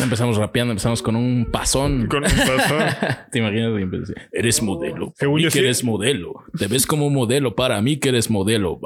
[0.00, 2.08] Empezamos rapeando, empezamos con un pasón.
[2.08, 2.82] Con un pasón.
[3.30, 3.70] ¿Te imaginas?
[4.32, 5.12] Eres modelo.
[5.16, 5.58] Según Mí yo que sí.
[5.60, 6.32] eres modelo.
[6.58, 8.80] Te ves como modelo para mí que eres modelo.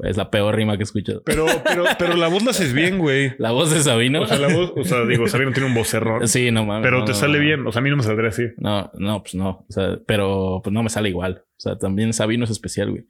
[0.00, 1.22] Es la peor rima que he escuchado.
[1.24, 3.34] Pero, pero, pero la voz la haces bien, güey.
[3.38, 4.22] La voz de Sabino.
[4.22, 6.26] O sea, la voz, o sea, digo, Sabino tiene un vocerrón.
[6.26, 6.82] Sí, no mames.
[6.84, 7.44] Pero no, te no, sale no.
[7.44, 7.66] bien.
[7.66, 8.42] O sea, a mí no me saldría así.
[8.58, 9.64] No, no, pues no.
[9.68, 11.44] O sea, pero pues no me sale igual.
[11.46, 13.04] O sea, también Sabino es especial, güey.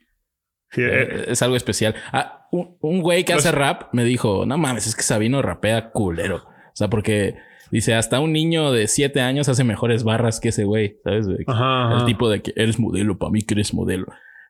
[0.72, 1.94] Sí, eh, Eh, es algo especial.
[2.12, 5.40] Ah, un, un güey que Pues- hace rap me dijo, no mames, es que Sabino
[5.40, 6.44] rapea culero.
[6.76, 7.36] O sea, porque
[7.70, 11.26] dice, hasta un niño de siete años hace mejores barras que ese güey, ¿sabes?
[11.26, 11.38] güey?
[11.46, 11.98] ajá, ajá.
[12.00, 14.06] El tipo de que eres modelo, para mí que eres modelo.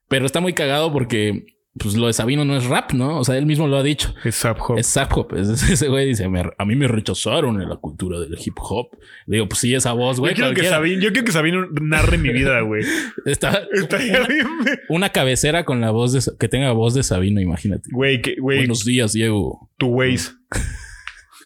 [0.09, 1.47] Pero está muy cagado porque,
[1.79, 3.19] pues lo de Sabino no es rap, ¿no?
[3.21, 4.13] O sea, él mismo lo ha dicho.
[4.25, 4.77] Es Zap Hop.
[4.79, 5.35] Es hip hop.
[5.37, 8.89] Es- ese güey dice, "Me- a mí me rechazaron en la cultura del hip hop.
[9.27, 10.35] Le digo, pues sí, esa voz, Yo güey.
[10.35, 10.65] que.
[10.65, 12.83] Sabino, yo quiero que Sabino narre mi vida, güey.
[13.25, 14.47] Está Estaría bien.
[14.89, 17.89] una cabecera con la voz de, que tenga voz de Sabino, imagínate.
[17.93, 19.71] Güey, que, güey, Buenos días, Diego.
[19.79, 20.31] tu Waze.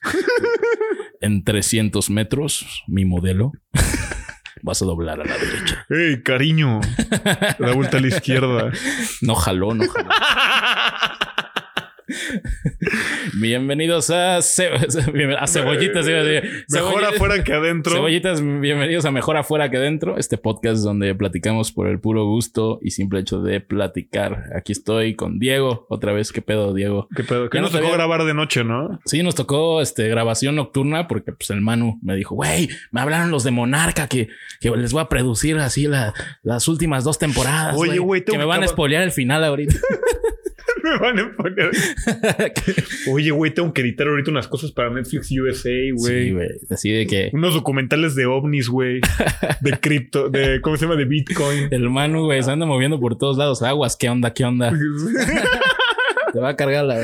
[1.22, 3.52] En 300 metros, mi modelo.
[4.62, 5.86] Vas a doblar a la derecha.
[5.88, 6.80] Ey, cariño.
[7.58, 8.72] Da vuelta a la izquierda.
[9.22, 10.08] No jaló, no jaló.
[13.40, 16.06] Bienvenidos a, Ce- a Cebollitas.
[16.06, 17.92] Mejor Cebollitas- afuera que adentro.
[17.92, 22.78] Cebollitas, bienvenidos a Mejor Afuera que Dentro, este podcast donde platicamos por el puro gusto
[22.82, 24.44] y simple hecho de platicar.
[24.56, 25.86] Aquí estoy con Diego.
[25.88, 27.08] Otra vez, ¿qué pedo, Diego?
[27.14, 27.48] ¿Qué pedo?
[27.50, 29.00] Que nos no tocó grabar de noche, ¿no?
[29.04, 33.30] Sí, nos tocó este, grabación nocturna porque pues, el Manu me dijo, güey, me hablaron
[33.30, 34.28] los de Monarca que,
[34.60, 37.74] que les voy a producir así la- las últimas dos temporadas.
[37.76, 39.74] Oye, güey, que me van a spoilear el final ahorita.
[40.84, 41.70] Me van a poner.
[43.12, 46.24] Oye, güey, tengo que editar ahorita unas cosas para Netflix USA, güey.
[46.26, 46.48] sí, güey.
[46.70, 49.00] Así de que Unos documentales de ovnis, güey.
[49.60, 50.96] De cripto, de, ¿cómo se llama?
[50.96, 51.68] De Bitcoin.
[51.70, 53.62] el Manu, güey, se anda moviendo por todos lados.
[53.62, 54.32] Aguas, ¿qué onda?
[54.32, 54.72] ¿Qué onda?
[56.32, 57.02] Te va a cargar la.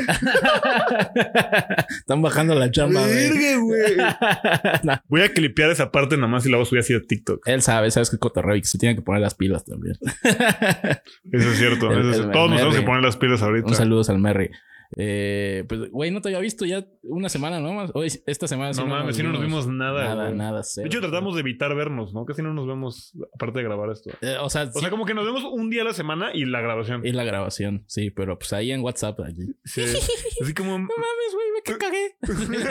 [1.98, 3.06] Están bajando la chamba.
[3.06, 3.96] Verga, güey.
[4.82, 7.00] No, Voy a clipear esa parte nada más y la voy a subir así a
[7.00, 7.46] TikTok.
[7.48, 9.96] Él sabe, sabes que cotorreo y que se tiene que poner las pilas también.
[11.32, 11.90] Eso es cierto.
[11.92, 13.68] El- eso es- el Todos nos tenemos que poner las pilas ahorita.
[13.68, 14.50] Un saludo al Merry.
[14.96, 17.72] Eh, pues, güey, no te había visto ya una semana, ¿no?
[17.72, 20.04] Más- Hoy, esta semana sí No mames, sí no nos vimos nada.
[20.04, 20.36] Nada, güey.
[20.36, 20.62] nada.
[20.76, 22.24] De hecho, tratamos de evitar vernos, ¿no?
[22.24, 24.10] Casi no nos vemos aparte de grabar esto.
[24.20, 26.44] Eh, o sea, O sea, como que nos vemos un día a la semana y
[26.44, 27.04] la grabación.
[27.04, 29.54] y la grabación, sí, pero pues ahí en WhatsApp, allí.
[29.64, 29.82] Sí.
[30.42, 30.78] Así como.
[30.78, 32.16] No mames, güey, me que cagué.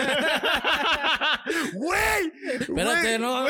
[1.73, 2.31] ¡Güey!
[2.59, 3.45] Espérate, no.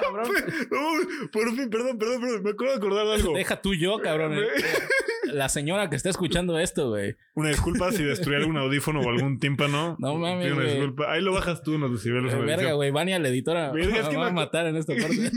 [0.00, 0.28] Cabrón.
[0.70, 2.42] No, por fin, perdón, perdón, perdón.
[2.42, 3.32] Me acuerdo de acordar de algo.
[3.34, 4.34] Deja tú yo, cabrón.
[4.34, 4.46] Güey.
[5.32, 7.16] La señora que está escuchando esto, güey.
[7.34, 9.96] Una disculpa si destruí algún audífono o algún tímpano.
[10.00, 10.76] No mames, Pido una güey.
[10.76, 11.12] disculpa.
[11.12, 12.32] Ahí lo bajas tú unos decibeles.
[12.32, 12.90] la Verga, güey.
[12.90, 15.30] Vania, la editora, Verga, es me que va a me matar en esta parte.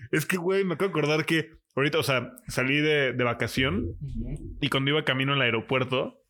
[0.12, 3.96] Es que, güey, me acabo de acordar que ahorita, o sea, salí de, de vacación
[4.60, 6.22] y cuando iba camino al aeropuerto,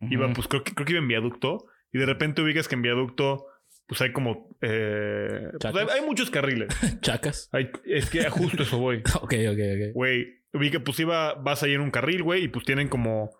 [0.00, 2.82] iba, pues creo que, creo que iba en viaducto y de repente ubicas que en
[2.82, 3.46] viaducto,
[3.86, 4.56] pues hay como.
[4.62, 6.68] eh, pues, hay, hay muchos carriles.
[7.00, 7.48] Chacas.
[7.52, 8.98] Hay- es que justo eso voy.
[9.20, 9.92] Ok, ok, ok.
[9.94, 13.30] Güey, vi que pues iba, vas ahí en un carril, güey, y pues tienen como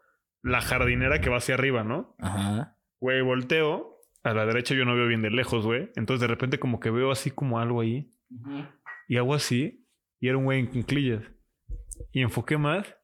[0.45, 2.15] la jardinera que va hacia arriba, ¿no?
[2.21, 2.79] Ajá.
[3.01, 3.99] Güey, volteo.
[4.23, 5.91] A la derecha yo no veo bien de lejos, güey.
[5.97, 8.11] Entonces de repente como que veo así como algo ahí.
[9.09, 9.87] Y hago así.
[10.21, 11.23] Y era un güey en cunclillas.
[12.13, 12.95] Y enfoqué más.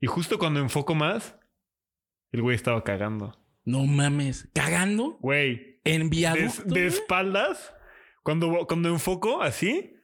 [0.00, 1.38] Y justo cuando enfoco más,
[2.32, 3.38] el güey estaba cagando.
[3.64, 4.50] No mames.
[4.52, 5.18] ¿Cagando?
[5.20, 6.74] Güey, ¿En de, viaducto?
[6.74, 7.74] de espaldas,
[8.24, 9.94] cuando, cuando enfoco así,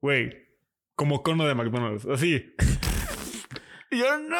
[0.00, 0.48] güey,
[0.94, 2.54] como cono de McDonald's, así.
[3.90, 4.38] Y yo, no,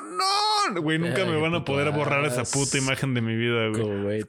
[0.00, 0.80] no.
[0.82, 4.24] Güey, nunca me van a poder borrar esa puta imagen de mi vida, güey.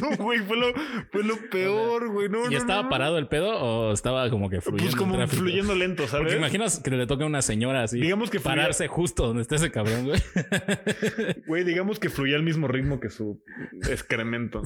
[0.00, 0.66] No, güey, fue lo,
[1.10, 2.28] fue lo peor, güey.
[2.28, 2.88] No, ¿Y no, estaba no.
[2.88, 4.84] parado el pedo o estaba como que fluyendo?
[4.90, 6.24] Pues como fluyendo lento, ¿sabes?
[6.26, 8.00] Porque imaginas que le toque a una señora así.
[8.00, 10.20] Digamos que fluía- pararse justo donde está ese cabrón, güey.
[11.46, 13.42] Güey, digamos que fluía al mismo ritmo que su
[13.88, 14.62] excremento.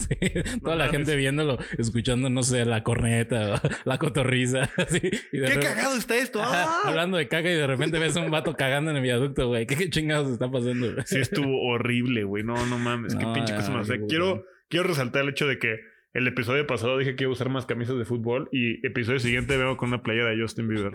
[0.62, 4.70] Toda la gente viéndolo, escuchando, no sé, la corneta, la cotorriza.
[4.76, 5.00] Así,
[5.32, 6.40] y de ¡Qué cagado está esto!
[6.42, 6.82] ¡Ah!
[6.84, 9.66] hablando de caca y de repente ves a un vato cagando en el viaducto, güey.
[9.66, 10.92] ¿Qué, qué chingados está pasando?
[10.92, 11.04] güey?
[11.06, 12.42] Sí, estuvo horrible, güey.
[12.44, 13.14] No, no mames.
[13.14, 13.82] Qué No, pinche cosa más.
[13.82, 14.08] O sea, güey.
[14.08, 15.76] quiero, quiero resaltar el hecho de que
[16.14, 19.56] el episodio pasado dije que iba a usar más camisas de fútbol y episodio siguiente
[19.56, 20.92] vengo con una playera de Justin Bieber.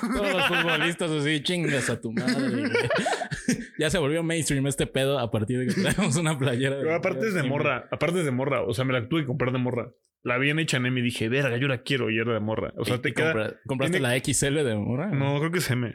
[0.00, 2.70] Todos los futbolistas así, chingas a tu madre.
[3.78, 6.76] ya se volvió mainstream este pedo a partir de que traemos una playera.
[6.78, 7.88] Pero aparte es de morra.
[7.90, 8.62] Aparte es de morra.
[8.62, 9.92] O sea, me la tuve que comprar de morra.
[10.22, 12.72] La vi en H&M y dije, verga, yo la quiero y era de morra.
[12.76, 13.32] O sea, ¿Y- te queda...
[13.32, 15.06] compra- ¿Compraste tiene- la XL de mora?
[15.08, 15.94] No, creo que es M.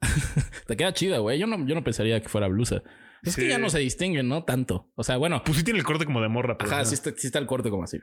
[0.66, 1.38] Te queda chida, güey.
[1.38, 2.82] Yo no, yo no pensaría que fuera blusa.
[3.22, 4.44] Es que ya no se distinguen, ¿no?
[4.44, 4.92] Tanto.
[4.94, 5.42] O sea, bueno.
[5.44, 6.56] Pues sí tiene el corte como de morra.
[6.58, 7.98] Pero Ajá, sí está, sí está el corte como así.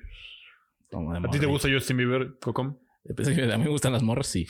[0.92, 2.78] Como de ¿A ti te gusta Justin Bieber, Cocom?
[3.16, 4.48] Pues, A mí me gustan las morras, sí.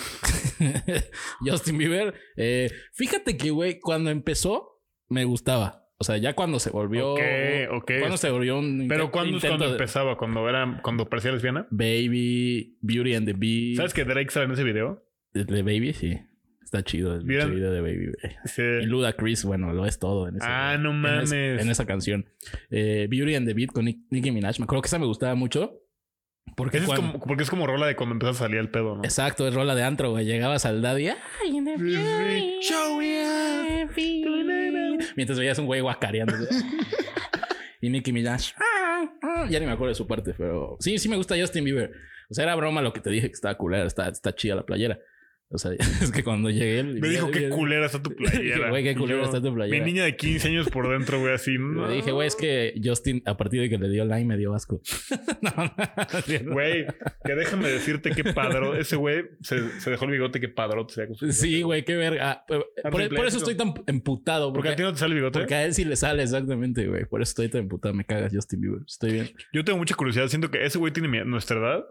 [1.45, 2.13] Justin Bieber.
[2.38, 5.88] eh, fíjate que, güey, cuando empezó, me gustaba.
[5.98, 7.13] O sea, ya cuando se volvió.
[7.13, 7.22] Ok,
[7.72, 7.92] ok.
[8.00, 8.88] Cuando se volvió un.
[8.90, 10.18] Pero ¿cuándo es cuando de- empezaba?
[10.18, 11.68] Cuando era, cuando parecía lesbiana.
[11.72, 13.78] Baby, Beauty and the Beast.
[13.78, 15.06] ¿Sabes que Drake sale en ese video?
[15.34, 16.19] De, de Baby, sí.
[16.73, 17.53] Está chido el ¿Vieron?
[17.53, 18.11] video de Baby.
[18.45, 18.63] Sí.
[18.63, 21.31] Y Luda Chris, bueno, lo es todo en ese Ah, no en mames.
[21.31, 22.25] En, esa canción.
[22.71, 24.57] Eh, Beauty and the Beat con Nick- Nicki Minaj.
[24.57, 25.79] Me acuerdo que esa me gustaba mucho.
[26.57, 28.95] Porque es cuando- como, porque es como rola de cuando empieza a salir el pedo,
[28.95, 29.03] ¿no?
[29.03, 30.25] Exacto, es rola de antro, güey.
[30.25, 31.09] Llegabas al daddy.
[31.09, 31.15] Ay,
[31.51, 33.87] in the beauty Show me.
[35.15, 36.33] Mientras veías un güey guacareando.
[37.81, 38.53] y Nicki Minaj.
[38.57, 39.47] ah, ah.
[39.47, 41.91] Ya ni me acuerdo de su parte, pero sí, sí me gusta Justin Bieber.
[42.29, 44.65] O sea, era broma lo que te dije que estaba culera, está, está chida la
[44.65, 44.99] playera.
[45.53, 45.71] O sea,
[46.01, 46.83] es que cuando llegué.
[46.83, 48.69] Me dijo, qué culera está tu playera.
[48.69, 49.77] Güey, qué culera yo, está tu playera.
[49.77, 51.57] Mi niña de 15 años por dentro, güey, así.
[51.59, 51.88] No.
[51.94, 54.53] Le dije, güey, es que Justin, a partir de que le dio like, me dio
[54.53, 54.81] asco.
[55.41, 56.53] no, no.
[56.53, 56.88] Güey,
[57.23, 58.75] que déjame decirte qué padro.
[58.75, 61.31] Ese güey se, se dejó el bigote, qué padrote se.
[61.31, 62.31] Sí, güey, qué verga.
[62.31, 62.45] Ah,
[62.89, 64.51] Por, por eso estoy tan emputado.
[64.51, 65.39] ¿Por qué Porque, a ti no te sale el bigote?
[65.39, 67.06] porque a él sí le sale exactamente, güey.
[67.06, 67.94] Por eso estoy tan emputado.
[67.94, 68.81] Me cagas, Justin Bieber.
[68.88, 69.29] Estoy bien.
[69.53, 70.27] Yo tengo mucha curiosidad.
[70.27, 71.85] Siento que ese güey tiene nuestra edad,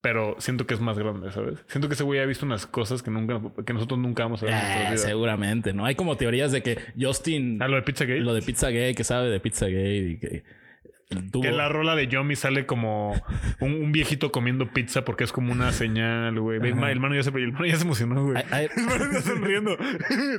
[0.00, 1.58] pero siento que es más grande, ¿sabes?
[1.66, 4.46] Siento que ese güey ha visto unas cosas que nunca, que nosotros nunca vamos a
[4.46, 4.60] ver en
[4.92, 4.96] vida.
[4.96, 5.84] seguramente, ¿no?
[5.84, 8.20] Hay como teorías de que Justin, Ah, lo de Pizza Gate.
[8.20, 10.42] lo de Pizza Gay, que sabe de Pizza Gay y que
[11.42, 13.12] Que la rola de Yomi sale como
[13.60, 16.60] un, un viejito comiendo pizza porque es como una señal, güey.
[16.62, 18.42] El mano ya se, el ya se emocionó, güey.
[18.52, 18.68] Hay,
[19.22, 19.76] sonriendo.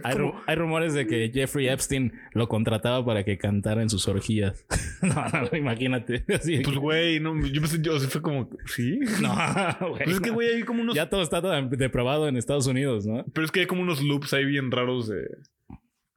[0.04, 4.08] hay ru- hay rumores de que Jeffrey Epstein lo contrataba para que cantara en sus
[4.08, 4.66] orgías.
[5.02, 6.24] no, no, imagínate.
[6.34, 9.00] Así Pues, güey, no, yo pensé, yo, fue como, ¿sí?
[9.22, 9.36] no,
[9.90, 10.04] güey.
[10.06, 10.96] Pues es que, güey, hay como unos...
[10.96, 13.26] Ya todo está tan depravado en Estados Unidos, ¿no?
[13.34, 15.28] Pero es que hay como unos loops ahí bien raros de...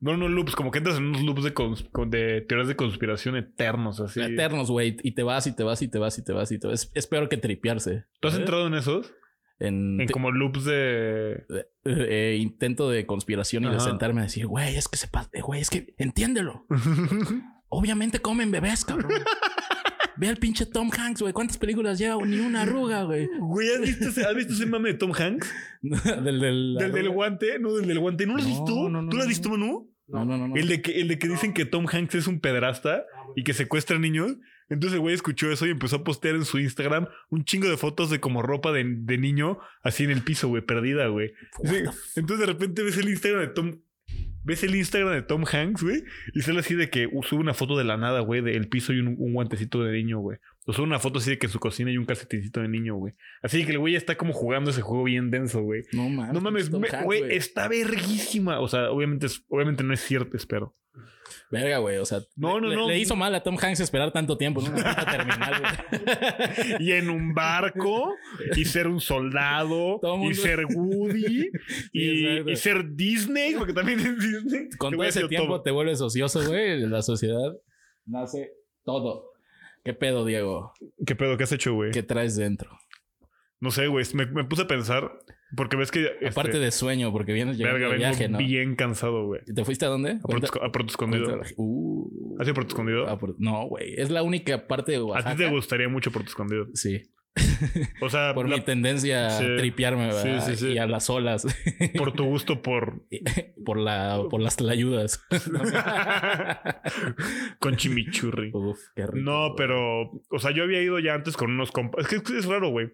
[0.05, 2.77] No, no loops, como que entras en unos loops de, cons- con- de teorías de
[2.77, 4.21] conspiración eternos, así.
[4.21, 4.97] Eternos, güey.
[5.03, 6.83] Y te vas y te vas y te vas y te vas y te vas.
[6.85, 8.05] Es, es peor que tripearse.
[8.21, 8.45] ¿Tú has ¿sabes?
[8.47, 9.15] entrado en esos?
[9.61, 11.45] En, En como loops de...
[11.49, 15.31] eh, eh, intento de conspiración y de sentarme a decir, güey, es que se pasa,
[15.43, 16.67] güey, es que entiéndelo.
[17.69, 19.11] Obviamente comen bebés, cabrón.
[20.17, 21.33] Ve al pinche Tom Hanks, güey.
[21.33, 22.25] ¿Cuántas películas lleva?
[22.25, 23.27] Ni una arruga, güey.
[23.41, 25.53] Güey, ¿has visto, ese, ¿has visto ese mame de Tom Hanks?
[25.83, 28.25] del del, Del del guante, no, del del guante.
[28.27, 28.89] ¿No lo has No, visto?
[28.91, 29.91] no, no, ¿Tú lo has visto, Manu?
[30.07, 30.49] No, no, no.
[30.49, 30.57] no.
[30.57, 33.05] El de que, el de que dicen que Tom Hanks es un pedrasta
[33.37, 34.37] y que secuestra niños.
[34.69, 37.77] Entonces el güey escuchó eso y empezó a postear en su Instagram un chingo de
[37.77, 41.33] fotos de como ropa de, de niño así en el piso, güey, perdida, güey.
[41.65, 41.77] Sí.
[42.17, 43.81] Entonces de repente ves el Instagram de Tom.
[44.47, 46.05] Ves el Instagram de Tom Hanks, güey,
[46.35, 48.93] y sale así de que uh, sube una foto de la nada, güey, del piso
[48.93, 50.37] y un, un guantecito de niño, güey.
[50.67, 52.95] O sube una foto así de que en su cocina hay un calcetincito de niño,
[52.97, 53.13] güey.
[53.43, 55.83] Así que el güey ya está como jugando ese juego bien denso, güey.
[55.93, 56.33] No mames.
[56.33, 58.61] No mames, me- güey, está verguísima.
[58.61, 60.75] O sea, obviamente, es- obviamente no es cierto, espero.
[61.51, 61.99] Verga, güey.
[61.99, 62.89] O sea, No, no, le, no.
[62.89, 65.71] le hizo mal a Tom Hanks esperar tanto tiempo en una terminal, güey.
[66.81, 68.15] Y en un barco,
[68.57, 71.51] y ser un soldado, y ser Woody,
[71.93, 74.69] y, ser Disney, porque también es Disney.
[74.79, 75.63] Con todo ese tiempo todo.
[75.63, 76.81] te vuelves ocioso, güey.
[76.87, 77.53] La sociedad
[78.07, 78.51] nace
[78.85, 79.34] todo.
[79.85, 80.73] ¿Qué pedo, Diego?
[81.07, 81.37] ¿Qué pedo?
[81.37, 81.91] ¿Qué has hecho, güey?
[81.91, 82.79] ¿Qué traes dentro?
[83.61, 84.05] No sé, güey.
[84.15, 85.13] Me, me puse a pensar,
[85.57, 86.07] porque ves que.
[86.27, 88.39] Aparte este, de sueño, porque vienes llegando de viaje, ¿no?
[88.39, 89.43] bien cansado, güey.
[89.45, 90.13] ¿Te fuiste a dónde?
[90.13, 91.41] A Puerto, a Puerto Escondido.
[91.57, 93.09] Uh, ¿Has ido a Puerto Escondido?
[93.09, 93.95] a Puerto- no, güey.
[93.97, 95.37] Es la única parte de A Oaxaca.
[95.37, 96.67] ti te gustaría mucho Puerto Escondido.
[96.75, 97.03] Sí.
[98.01, 99.45] O sea, Por la- mi tendencia Sí.
[99.45, 100.41] a tripearme, ¿verdad?
[100.47, 100.69] sí, sí.
[100.73, 101.45] Y a las olas.
[101.99, 103.07] por tu gusto por
[103.65, 105.25] por la, por las tlayudas.
[107.59, 108.51] con chimichurri.
[108.53, 109.19] Uf, qué rico.
[109.19, 109.55] No, güey.
[109.57, 112.11] pero, o sea, yo había ido ya antes con unos compas.
[112.13, 112.93] Es que es, raro, güey.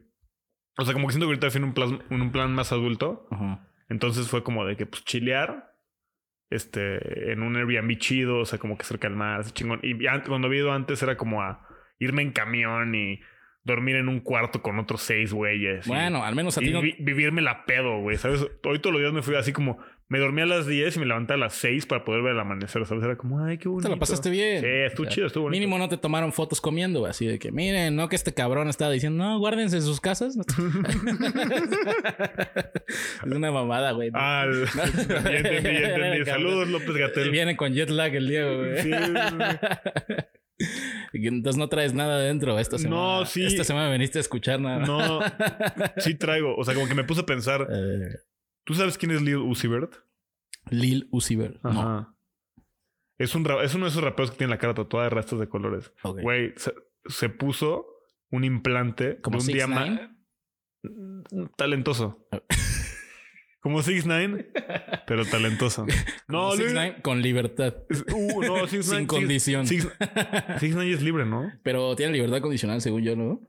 [0.78, 2.72] O sea, como que siento que ahorita estoy en un plan, en un plan más
[2.72, 3.26] adulto.
[3.30, 3.66] Ajá.
[3.88, 5.68] Entonces fue como de que, pues, chilear.
[6.50, 9.78] Este, en un Airbnb chido, o sea, como que cerca del mar, chingón.
[9.84, 9.94] Y
[10.26, 11.64] cuando había ido antes era como a
[12.00, 13.20] irme en camión y
[13.70, 15.86] dormir en un cuarto con otros seis güeyes.
[15.86, 16.80] y- Bueno, al menos a ti no.
[16.80, 18.40] vi- vivirme la pedo, güey, ¿sabes?
[18.64, 19.78] Hoy todos los días me fui así como...
[20.10, 22.40] Me dormí a las 10 y me levanté a las 6 para poder ver el
[22.40, 23.04] amanecer, ¿sabes?
[23.04, 23.86] Era como, ay, qué bonito.
[23.88, 24.60] Te la pasaste bien.
[24.60, 25.60] Sí, estuvo chido, estuvo bonito.
[25.60, 27.10] Mínimo no te tomaron fotos comiendo, güey.
[27.10, 30.36] Así de que, miren, no que este cabrón estaba diciendo, no, guárdense en sus casas.
[33.24, 34.10] es una mamada, güey.
[34.14, 34.46] Ah,
[34.84, 36.24] ya entendí, ya entendí.
[36.24, 37.30] Saludos, López Gatel.
[37.30, 38.82] Viene con jet lag el Diego, güey.
[38.82, 38.90] Sí,
[41.12, 43.18] Entonces no traes nada dentro esta semana.
[43.20, 43.44] No, sí.
[43.44, 44.86] Esta semana veniste a escuchar nada.
[44.86, 45.20] no,
[45.98, 46.56] sí traigo.
[46.56, 47.66] O sea, como que me puse a pensar.
[47.70, 48.16] Eh,
[48.64, 49.94] ¿Tú sabes quién es Lil Uzi Vert?
[50.70, 51.62] Lil Uzi Vert.
[51.62, 51.70] No.
[51.70, 52.14] Ajá.
[53.18, 55.48] Es, un, es uno de esos raperos que tiene la cara tatuada de restos de
[55.48, 55.92] colores.
[56.02, 56.20] Ok.
[56.22, 56.72] Güey, se,
[57.06, 57.86] se puso
[58.30, 59.54] un implante ¿Como de un 6ix9ine?
[59.54, 60.10] diamante.
[61.56, 62.26] Talentoso.
[63.60, 64.52] Como 6 9
[65.06, 65.86] pero talentoso.
[66.28, 67.74] No, Lil- 6ix9ine con libertad.
[68.14, 69.66] uh, no, 6 Sin condición.
[69.66, 69.86] 6
[70.60, 71.52] 9 es libre, ¿no?
[71.62, 73.40] Pero tiene libertad condicional, según yo, ¿no?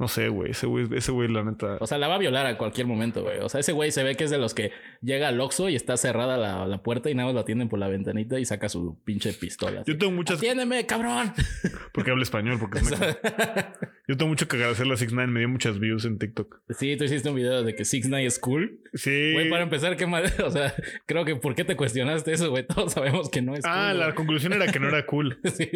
[0.00, 0.50] No sé, güey.
[0.52, 1.76] Ese güey, ese güey, la neta.
[1.78, 3.38] O sea, la va a violar a cualquier momento, güey.
[3.40, 5.76] O sea, ese güey se ve que es de los que llega al Oxxo y
[5.76, 8.68] está cerrada la, la puerta y nada más lo atienden por la ventanita y saca
[8.68, 9.82] su pinche pistola.
[9.82, 9.92] así.
[9.92, 10.38] Yo tengo muchas.
[10.38, 11.32] ¡Atiéndeme, cabrón!
[11.92, 12.90] Porque habla español, porque es.
[14.08, 15.28] Yo tengo mucho que agradecerle a Six Nine.
[15.28, 16.60] Me dio muchas views en TikTok.
[16.70, 18.80] sí, tú hiciste un video de que Six Nine es cool.
[18.94, 19.32] Sí.
[19.34, 20.24] Güey, para empezar, qué mal.
[20.44, 20.74] O sea,
[21.06, 22.66] creo que ¿por qué te cuestionaste eso, güey?
[22.66, 23.98] Todos sabemos que no es Ah, cool.
[24.00, 24.16] la güey.
[24.16, 25.38] conclusión era que no era cool.
[25.54, 25.68] Sí.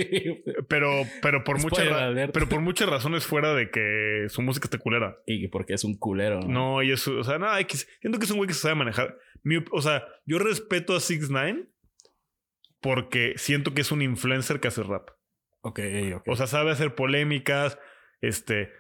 [0.69, 0.89] Pero,
[1.21, 1.85] pero por muchas
[2.33, 5.17] pero por muchas razones fuera de que su música está culera.
[5.27, 6.41] Y porque es un culero.
[6.41, 6.49] ¿no?
[6.77, 7.87] No, y eso, o sea, nada, X.
[8.01, 9.17] Siento que es un güey que se sabe manejar.
[9.43, 11.67] Mi o sea, yo respeto a Six Nine
[12.81, 15.09] porque siento que es un influencer que hace rap.
[15.63, 15.81] Ok,
[16.17, 16.29] ok.
[16.29, 17.79] O sea, sabe hacer polémicas.
[18.21, 18.71] Este.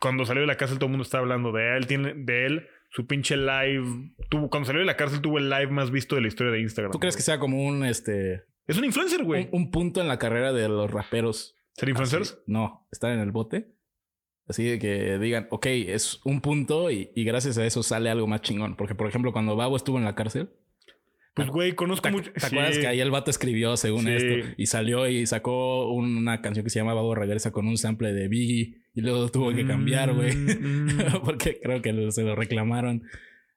[0.00, 1.86] Cuando salió de la cárcel, todo el mundo está hablando de él.
[1.86, 3.84] Tiene de él su pinche live.
[4.28, 6.60] Tuvo, cuando salió de la cárcel, tuvo el live más visto de la historia de
[6.60, 6.90] Instagram.
[6.92, 9.48] ¿Tú crees que sea como un este Es un influencer, güey.
[9.52, 11.54] un, un punto en la carrera de los raperos?
[11.74, 12.32] ¿Ser influencers?
[12.32, 13.72] Así- no, estar en el bote.
[14.52, 18.26] Así de que digan, ok, es un punto y, y gracias a eso sale algo
[18.26, 18.76] más chingón.
[18.76, 20.50] Porque, por ejemplo, cuando Babo estuvo en la cárcel,
[21.34, 22.30] Pues, güey, conozco ¿te, mucho.
[22.32, 22.46] te sí.
[22.46, 24.10] acuerdas que ahí el vato escribió según Sí.
[24.12, 24.52] esto?
[24.58, 28.28] Y salió y sacó una canción que se llama Babo Regresa con un sample de
[28.28, 30.36] Biggie y luego tuvo que cambiar, güey.
[30.36, 30.88] Mm, mm.
[31.24, 33.04] Porque creo que se lo reclamaron.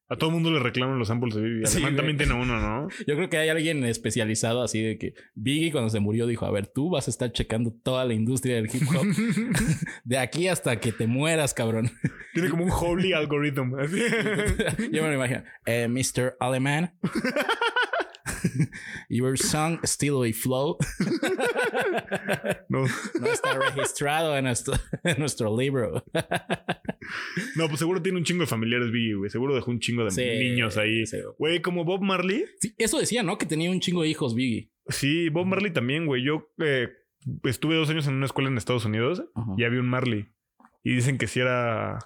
[0.08, 1.66] A todo el mundo le reclaman los samples de Vivi.
[1.66, 2.88] Sí, también tiene uno, ¿no?
[3.08, 6.52] Yo creo que hay alguien especializado así de que Biggie cuando se murió dijo, a
[6.52, 9.06] ver, tú vas a estar checando toda la industria del hip hop
[10.04, 11.90] de aquí hasta que te mueras, cabrón.
[12.36, 13.80] tiene como un holy algorithm.
[13.80, 14.00] Así.
[14.92, 15.44] Yo me lo imagino.
[15.66, 16.38] Eh, Mr.
[16.40, 16.94] Alemán.
[19.10, 20.78] Your song still a flow.
[22.70, 22.86] no.
[23.20, 26.04] No está registrado en nuestro, en nuestro libro.
[27.56, 29.30] no, pues seguro tiene un chingo de familiares Vivi, güey.
[29.30, 31.06] Seguro dejó un chingo de Sí, niños ahí.
[31.06, 31.18] sí.
[31.38, 32.46] Güey, como Bob Marley.
[32.60, 33.38] Sí, eso decía, ¿no?
[33.38, 34.72] Que tenía un chingo de hijos, Biggie.
[34.88, 36.24] Sí, Bob Marley también, güey.
[36.24, 36.90] Yo eh,
[37.44, 39.52] estuve dos años en una escuela en Estados Unidos Ajá.
[39.58, 40.28] y había un Marley.
[40.84, 41.98] Y dicen que si era.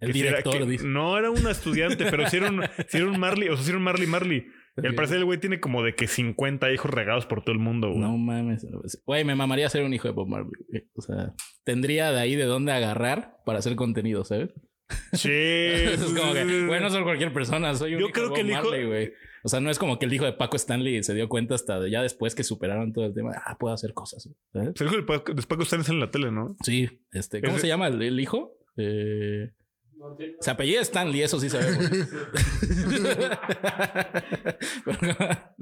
[0.00, 0.86] El sí era- director que- dice.
[0.86, 3.48] No, era un estudiante, pero si era un, sí era un Marley.
[3.48, 4.46] O sea, si era un Marley Marley.
[4.76, 4.94] Ok.
[4.94, 8.00] parecer el güey tiene como de que 50 hijos regados por todo el mundo, güey.
[8.00, 8.66] No mames.
[9.04, 10.50] Güey, me mamaría ser un hijo de Bob Marley.
[10.68, 10.84] güey.
[10.94, 11.32] O sea,
[11.64, 14.50] tendría de ahí de dónde agarrar para hacer contenido, ¿sabes?
[15.12, 15.30] Sí.
[15.32, 18.40] es como que, güey, no soy cualquier persona, soy un Yo hijo creo de que
[18.42, 19.12] el hijo- Marley, güey.
[19.44, 21.78] O sea, no es como que el hijo de Paco Stanley se dio cuenta hasta
[21.80, 23.30] de- ya después que superaron todo el tema.
[23.44, 24.28] Ah, puedo hacer cosas.
[24.52, 24.74] ¿sabes?
[24.74, 26.56] Dijo el Paco, de Paco Stanley en la tele, ¿no?
[26.62, 28.58] Sí, este, ¿cómo se llama el, el hijo?
[28.76, 29.52] Eh,
[30.40, 31.90] se apellida Stanley, eso sí sabemos.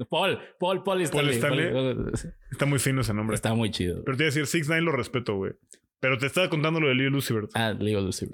[0.09, 1.35] Paul, Paul, Paul Stanley.
[1.35, 1.71] Stanley.
[1.71, 2.11] Paul-
[2.51, 3.35] Está muy fino ese nombre.
[3.35, 4.03] Está muy chido.
[4.03, 5.53] Pero te iba a decir, Six Nine lo respeto, güey.
[5.99, 7.49] Pero te estaba contando lo de Leo Lucibert.
[7.55, 8.29] Ah, Leo Lucy.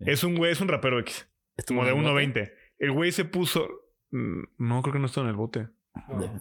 [0.00, 1.28] Es un güey, es un rapero X.
[1.56, 2.40] Estuvo Como de en el bote.
[2.40, 2.52] 1.20.
[2.78, 3.68] El güey se puso.
[4.10, 5.68] mm, No, creo que no está en el bote.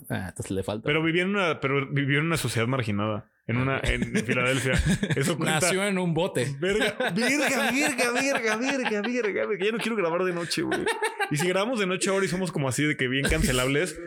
[0.09, 0.85] Ah, entonces le falta.
[0.85, 3.29] Pero vivió en una, pero vivió en una sociedad marginada.
[3.45, 4.73] En una, en Filadelfia.
[5.15, 5.59] Eso cuenta.
[5.59, 6.55] Nació en un bote.
[6.59, 9.65] Verga, verga, verga, verga, verga, verga, verga.
[9.65, 10.85] Ya no quiero grabar de noche, güey.
[11.29, 13.99] Y si grabamos de noche ahora y somos como así de que bien cancelables,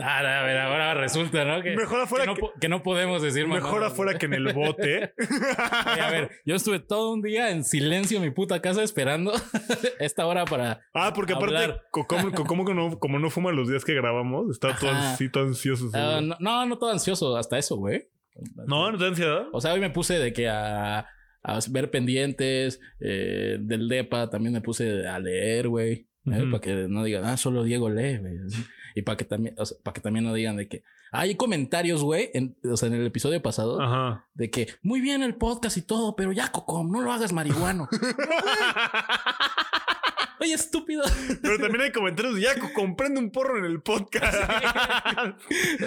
[0.00, 1.62] Ah, a ver, ahora resulta, ¿no?
[1.62, 4.34] Que, mejor afuera que no, que, po- que no podemos decir mejor afuera que en
[4.34, 5.12] el bote.
[5.18, 9.32] Oye, a ver, yo estuve todo un día en silencio en mi puta casa esperando
[10.00, 10.80] esta hora para.
[10.94, 11.82] Ah, porque aparte, Hablar.
[11.90, 15.28] como, co- como, que no, como no fuma los días que grabamos, está todo así,
[15.30, 15.90] todo ansioso.
[15.94, 18.08] Ah, no, no, no todo ansioso, hasta eso, güey.
[18.66, 19.46] no, no te da ansiedad.
[19.52, 21.06] O sea, hoy me puse de que a,
[21.42, 26.06] a ver pendientes eh, del DEPA, también me puse a leer, güey.
[26.26, 26.42] ¿eh?
[26.50, 28.34] Para que no digan, ah, solo Diego lee, güey.
[28.94, 32.02] Y para que también, o sea, para que también no digan de que hay comentarios,
[32.02, 34.24] güey, en, o sea, en el episodio pasado, Ajá.
[34.34, 37.88] de que muy bien el podcast y todo, pero ya, Cocom, no lo hagas marihuano.
[40.40, 41.02] Oye, estúpido.
[41.42, 44.34] Pero también hay comentarios de Yaco, comprende un porro en el podcast.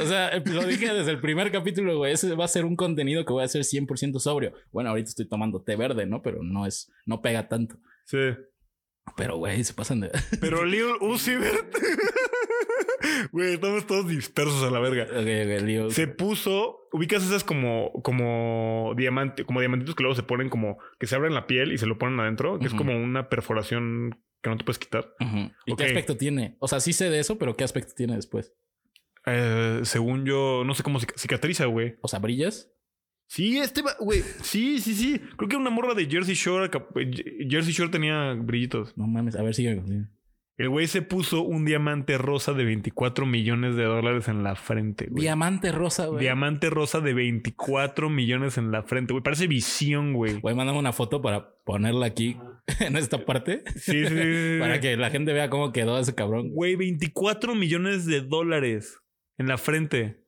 [0.01, 2.13] O sea, lo dije desde el primer capítulo, güey.
[2.13, 4.53] Ese va a ser un contenido que voy a hacer 100% sobrio.
[4.71, 6.21] Bueno, ahorita estoy tomando té verde, ¿no?
[6.21, 7.77] Pero no es, no pega tanto.
[8.05, 8.17] sí.
[9.15, 10.11] Pero, güey, se pasan de.
[10.41, 11.75] Pero Lil Uzi Vert.
[13.31, 15.03] Güey, estamos todos dispersos a la verga.
[15.05, 15.11] Ok,
[15.57, 15.89] ok, lío.
[15.91, 16.87] Se puso.
[16.91, 21.33] Ubicas esas como, como diamante, como diamantitos que luego se ponen como que se abren
[21.33, 24.63] la piel y se lo ponen adentro, que es como una perforación que no te
[24.63, 25.13] puedes quitar.
[25.65, 26.55] ¿Y qué aspecto tiene?
[26.59, 28.53] O sea, sí sé de eso, pero ¿qué aspecto tiene después?
[29.25, 31.95] Eh, según yo, no sé cómo cic- cicatriza, güey.
[32.01, 32.71] O sea, ¿brillas?
[33.27, 34.21] Sí, este, va- güey.
[34.41, 35.19] Sí, sí, sí.
[35.35, 36.65] Creo que una morra de Jersey Shore.
[36.65, 36.85] acá-
[37.49, 38.97] Jersey Shore tenía brillitos.
[38.97, 39.81] No mames, a ver, sigue.
[40.59, 45.05] El güey se puso un diamante rosa de 24 millones de dólares en la frente,
[45.07, 45.21] güey.
[45.21, 46.21] Diamante rosa, güey.
[46.21, 49.21] Diamante rosa de 24 millones en la frente, güey.
[49.23, 50.39] Parece visión, güey.
[50.39, 52.37] Güey, mándame una foto para ponerla aquí
[52.79, 53.61] en esta parte.
[53.75, 54.57] Sí, sí, sí.
[54.59, 56.49] Para que la gente vea cómo quedó ese cabrón.
[56.49, 58.97] Güey, 24 millones de dólares
[59.37, 60.23] en la frente.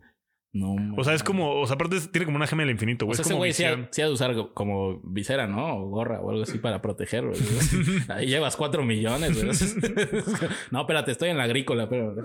[0.51, 0.95] No.
[0.97, 3.15] O sea, es como, o sea, aparte tiene como una gema del infinito, O güey.
[3.15, 5.77] sea, es ese como güey sí ha, de usar como visera, ¿no?
[5.77, 7.39] O gorra o algo así para proteger, güey.
[8.07, 9.55] Ahí llevas cuatro millones, güey.
[10.71, 12.15] No, espérate, estoy en la agrícola, pero.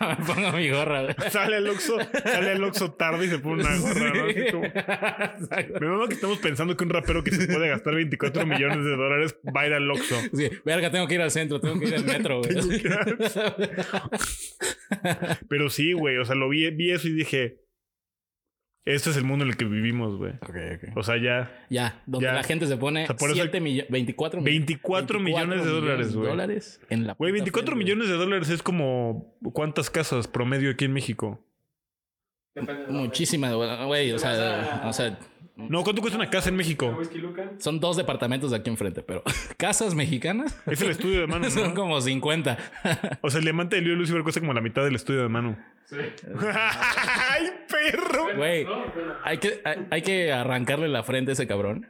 [0.00, 1.14] Me pongo mi gorra, güey.
[1.30, 4.24] Sale el Oxxo, sale el Oxxo tarde y se pone una gorra, ¿no?
[4.26, 5.80] Así como-.
[5.80, 8.90] Me mama que estamos pensando que un rapero que se puede gastar 24 millones de
[8.96, 10.16] dólares va a ir al Oxxo.
[10.34, 12.54] Sí, verga, tengo que ir al centro, tengo que ir al metro, güey.
[15.48, 17.60] Pero sí, güey, o sea, lo vi, vi eso y dije,
[18.84, 20.32] este es el mundo en el que vivimos, güey.
[20.42, 20.56] Ok,
[20.90, 20.96] ok.
[20.96, 22.34] O sea, ya Ya, donde Ya.
[22.34, 24.58] la gente se pone O sea, por eso 7 millones, 24 millones.
[24.66, 26.28] 24 millones de dólares, güey.
[26.28, 30.70] dólares en la Güey, puta 24 frente, millones de dólares es como ¿cuántas casas promedio
[30.70, 31.46] aquí en México?
[32.88, 34.12] Muchísimas, güey.
[34.12, 35.18] O sea, o sea,
[35.54, 36.98] No, ¿cuánto cuesta una casa en México?
[37.58, 39.22] Son dos departamentos de aquí enfrente, pero
[39.58, 42.58] casas mexicanas Es el estudio de Manu, son como 50.
[43.20, 45.56] O sea, el diamante de Leo Lucifer cuesta como la mitad del estudio de Manu.
[45.84, 45.96] Sí.
[46.54, 48.34] ¡Ay, perro!
[48.36, 48.66] Güey,
[49.24, 51.86] hay que, hay, hay que arrancarle la frente a ese cabrón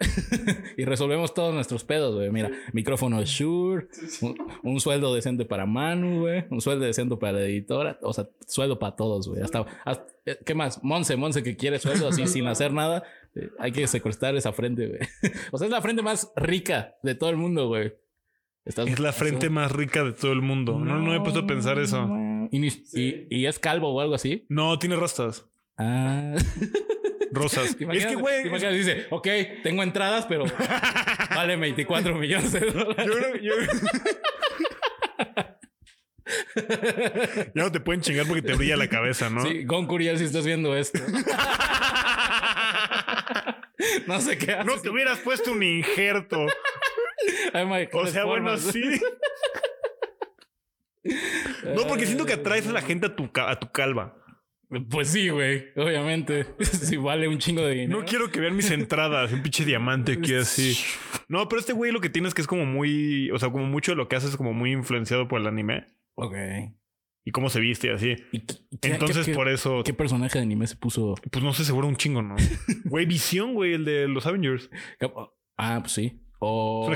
[0.77, 2.31] y resolvemos todos nuestros pedos, güey.
[2.31, 3.87] Mira, micrófono Shure,
[4.23, 8.29] un, un sueldo decente para Manu, güey, un sueldo decente para la editora, o sea,
[8.47, 9.41] sueldo para todos, güey.
[9.43, 10.07] Hasta, hasta-
[10.45, 10.83] ¿qué más?
[10.83, 13.05] Monse, Monse que quiere sueldo así sin hacer nada.
[13.35, 15.01] Eh, hay que secuestrar esa frente, güey.
[15.53, 17.95] O sea, es la frente más rica de todo el mundo, güey.
[18.65, 20.79] Estás- Es la frente más rica de todo el mundo.
[20.79, 22.09] No, no, he puesto a pensar eso.
[22.51, 24.47] Y, ni- y- y es calvo o algo así.
[24.49, 25.47] No, tiene rastas.
[25.79, 26.35] Ah.
[27.33, 27.77] Rosas.
[27.77, 28.47] ¿Te es que, güey.
[28.47, 28.75] imaginas?
[28.75, 29.27] dice, ok,
[29.63, 30.45] tengo entradas, pero
[31.35, 33.07] vale 24 millones de dólares.
[33.07, 33.55] Yo creo, yo-
[37.55, 39.43] ya no te pueden chingar porque te brilla la cabeza, ¿no?
[39.45, 41.01] Sí, Gon Curiel, si estás viendo esto.
[44.07, 44.67] no sé qué haces.
[44.67, 46.47] No te hubieras puesto un injerto.
[47.53, 48.83] Hay O sea, bueno, sí.
[51.75, 54.23] No, porque siento que atraes a la gente a tu, a tu calva.
[54.89, 56.47] Pues sí, güey, obviamente.
[56.61, 58.01] Si vale un chingo de dinero.
[58.01, 60.79] No quiero que vean mis entradas, un pinche diamante aquí así.
[61.29, 63.67] No, pero este güey lo que tiene es que es como muy, o sea, como
[63.67, 66.35] mucho de lo que hace es como muy influenciado por el anime Ok.
[67.25, 68.17] Y cómo se viste y así.
[68.33, 71.15] ¿Y qué- qué- Entonces, qué- por eso, ¿Qué personaje de anime se puso?
[71.31, 72.35] pues no sé, seguro un chingo, ¿no?
[72.85, 74.71] Güey, Visión, güey, el de los Avengers.
[75.57, 76.19] Ah, pues sí.
[76.41, 76.91] O,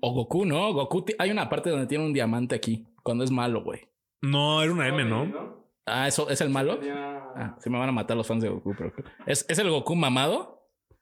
[0.00, 0.72] o Goku, ¿no?
[0.72, 3.82] Goku, hay una parte donde tiene un diamante aquí, cuando es malo, güey.
[4.22, 5.64] No, era una M, ¿no?
[5.86, 6.80] Ah, ¿eso es el malo?
[7.36, 8.92] Ah, se me van a matar los fans de Goku, pero...
[9.26, 10.57] ¿Es, es el Goku mamado?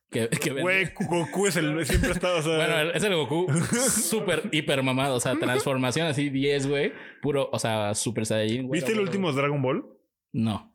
[0.10, 0.28] Que,
[0.60, 2.56] Güey, Goku es el, siempre está, o sea...
[2.56, 3.48] Bueno, es el Goku
[3.90, 5.16] súper, hiper mamado.
[5.16, 6.92] O sea, transformación así 10, güey.
[7.20, 8.68] Puro, o sea, super Saiyajin.
[8.68, 8.80] güey.
[8.80, 9.84] ¿Viste el último Dragon Ball?
[10.32, 10.72] No.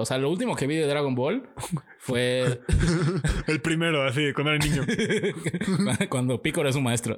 [0.00, 1.50] O sea, lo último que vi de Dragon Ball
[1.98, 2.60] fue
[3.48, 4.84] El primero, así, cuando era niño.
[6.08, 7.16] cuando Piccolo es su maestro.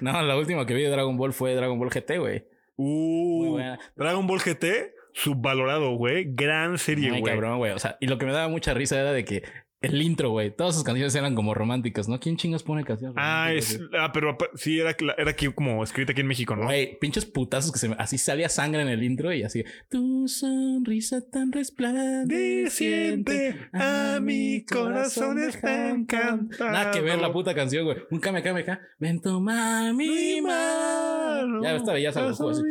[0.00, 2.46] no, lo último que vi de Dragon Ball fue Dragon Ball GT, güey.
[2.76, 3.58] Uh.
[3.94, 6.24] Dragon Ball GT, subvalorado, güey.
[6.26, 7.22] Gran serie, güey.
[7.22, 7.72] cabrón, güey.
[7.72, 9.42] O sea, y lo que me daba mucha risa era de que
[9.84, 10.50] el intro, güey.
[10.50, 12.20] Todas sus canciones eran como románticas, ¿no?
[12.20, 16.20] ¿Quién chingas pone canciones Ah, es, ah, pero sí, era, era aquí como escrita aquí
[16.20, 16.64] en México, ¿no?
[16.64, 17.96] Güey, pinches putazos que se me...
[17.98, 19.64] Así salía sangre en el intro y así...
[19.90, 26.70] Tu sonrisa tan resplandeciente a mi corazón está encantado.
[26.70, 27.98] Nada que ver la puta canción, güey.
[28.10, 28.80] Un kame kame ka.
[28.98, 31.62] Ven toma mi mano.
[31.62, 32.62] Ya esta ya sabes así.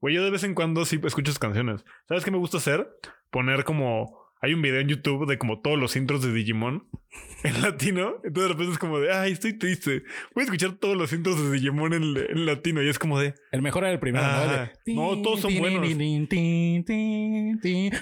[0.00, 1.84] Güey, yo de vez en cuando sí escucho sus canciones.
[2.08, 2.88] ¿Sabes qué me gusta hacer?
[3.30, 4.19] Poner como.
[4.42, 6.88] Hay un video en YouTube de como todos los intros de Digimon
[7.44, 8.14] en latino.
[8.24, 10.02] Entonces de repente es como de, ay, estoy triste.
[10.34, 12.82] Voy a escuchar todos los intros de Digimon en, en latino.
[12.82, 14.52] Y es como de, El mejor era el primero, Ah, ¿no?
[14.52, 15.86] El de- no, todos son buenos.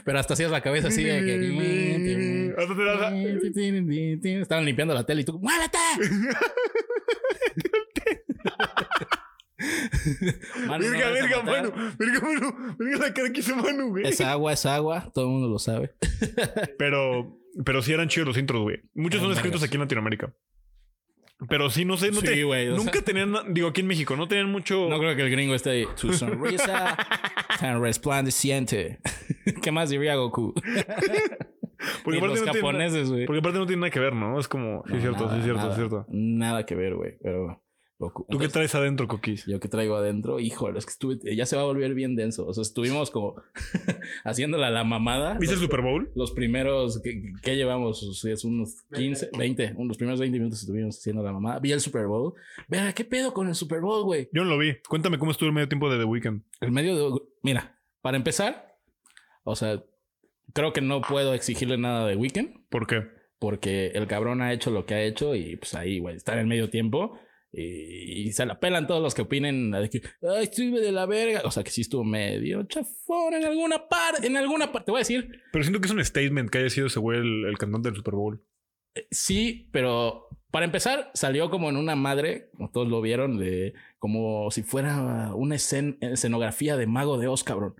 [0.04, 1.34] Pero hasta hacías la cabeza así de que...
[4.40, 5.38] Estaban limpiando la tele y tú...
[5.40, 5.78] ¡Muévete!
[10.66, 11.74] Manu, no Verga, vayas a verga, matar.
[11.76, 11.92] Manu.
[11.98, 12.76] Verga, Manu.
[12.78, 14.06] Verga la cara que hizo Manu, güey.
[14.06, 15.10] Es agua, es agua.
[15.14, 15.94] Todo el mundo lo sabe.
[16.78, 18.80] Pero, pero sí eran chidos los intros, güey.
[18.94, 20.32] Muchos son escritos aquí en Latinoamérica.
[21.48, 23.86] Pero sí, no sé, no Sí, te- güey, o nunca sea- tenían, digo, aquí en
[23.86, 24.88] México, no tenían mucho.
[24.88, 25.86] No creo que el gringo esté ahí.
[26.00, 26.96] Tu sonrisa
[27.60, 28.98] tan resplandeciente.
[29.62, 30.52] ¿Qué más diría Goku?
[32.04, 33.26] porque Ni los aparte no japoneses, güey.
[33.26, 34.38] porque aparte no tiene nada que ver, ¿no?
[34.40, 36.06] Es como, sí, No, es cierto, nada, sí, es cierto, nada, es cierto.
[36.08, 37.18] Nada que ver, güey.
[37.22, 37.62] Pero
[37.98, 38.26] Goku.
[38.30, 39.44] ¿Tú qué traes adentro, Coquis?
[39.46, 42.46] Yo que traigo adentro, híjole, es que estuve, ya se va a volver bien denso.
[42.46, 43.34] O sea, estuvimos como
[44.24, 45.36] haciéndola la mamada.
[45.38, 46.10] ¿Viste el Super Bowl?
[46.14, 48.02] los primeros, ¿qué, qué llevamos?
[48.04, 51.58] O sea, es unos 15, 20, los primeros 20 minutos estuvimos haciendo la mamada.
[51.58, 52.34] Vi el Super Bowl.
[52.68, 54.28] Vea, ¿qué pedo con el Super Bowl, güey?
[54.32, 54.76] Yo no lo vi.
[54.88, 56.42] Cuéntame cómo estuvo el medio tiempo de The Weeknd.
[56.60, 57.20] El medio de.
[57.42, 58.78] Mira, para empezar,
[59.42, 59.82] o sea,
[60.52, 63.18] creo que no puedo exigirle nada de Weekend ¿Por qué?
[63.38, 66.40] porque el cabrón ha hecho lo que ha hecho y pues ahí, güey, está en
[66.40, 67.18] el medio tiempo
[67.52, 71.06] Y, y se la pelan todos los que opinen de que, ay, estuve de la
[71.06, 71.40] verga.
[71.44, 74.98] O sea, que sí estuvo medio chafón en alguna parte, en alguna parte, te voy
[74.98, 77.58] a decir, Pero siento que es un statement que haya sido ese güey el, el
[77.58, 78.44] cantante del Super Bowl.
[79.10, 84.50] Sí, pero para empezar, salió como en una madre, como todos lo vieron, de como
[84.50, 87.74] si fuera una escen- escenografía de Mago de Oz, cabrón.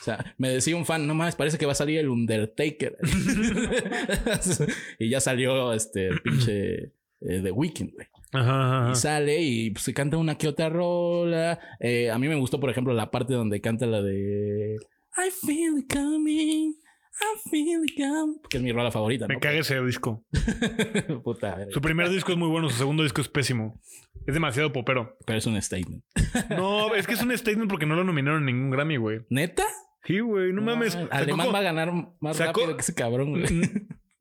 [0.00, 2.96] O sea, me decía un fan, no más, parece que va a salir el Undertaker.
[4.98, 8.06] y ya salió este pinche eh, The Weeknd, güey.
[8.32, 11.58] Ajá, Y sale y pues, se canta una que otra rola.
[11.80, 14.76] Eh, a mí me gustó, por ejemplo, la parte donde canta la de
[15.16, 16.70] I feel it coming.
[17.14, 18.40] I feel it coming.
[18.48, 19.40] Que es mi rola favorita, Me ¿no?
[19.40, 20.24] caga ese disco.
[21.24, 21.66] Puta.
[21.70, 23.78] Su primer disco es muy bueno, su segundo disco es pésimo.
[24.26, 25.16] Es demasiado popero.
[25.26, 26.02] Pero es un statement.
[26.56, 29.20] No, es que es un statement porque no lo nominaron en ningún Grammy, güey.
[29.28, 29.64] ¿Neta?
[30.04, 30.94] Sí, güey, no mames.
[30.94, 33.44] Sacó alemán va a ganar más sacó- rápido que ese cabrón, güey.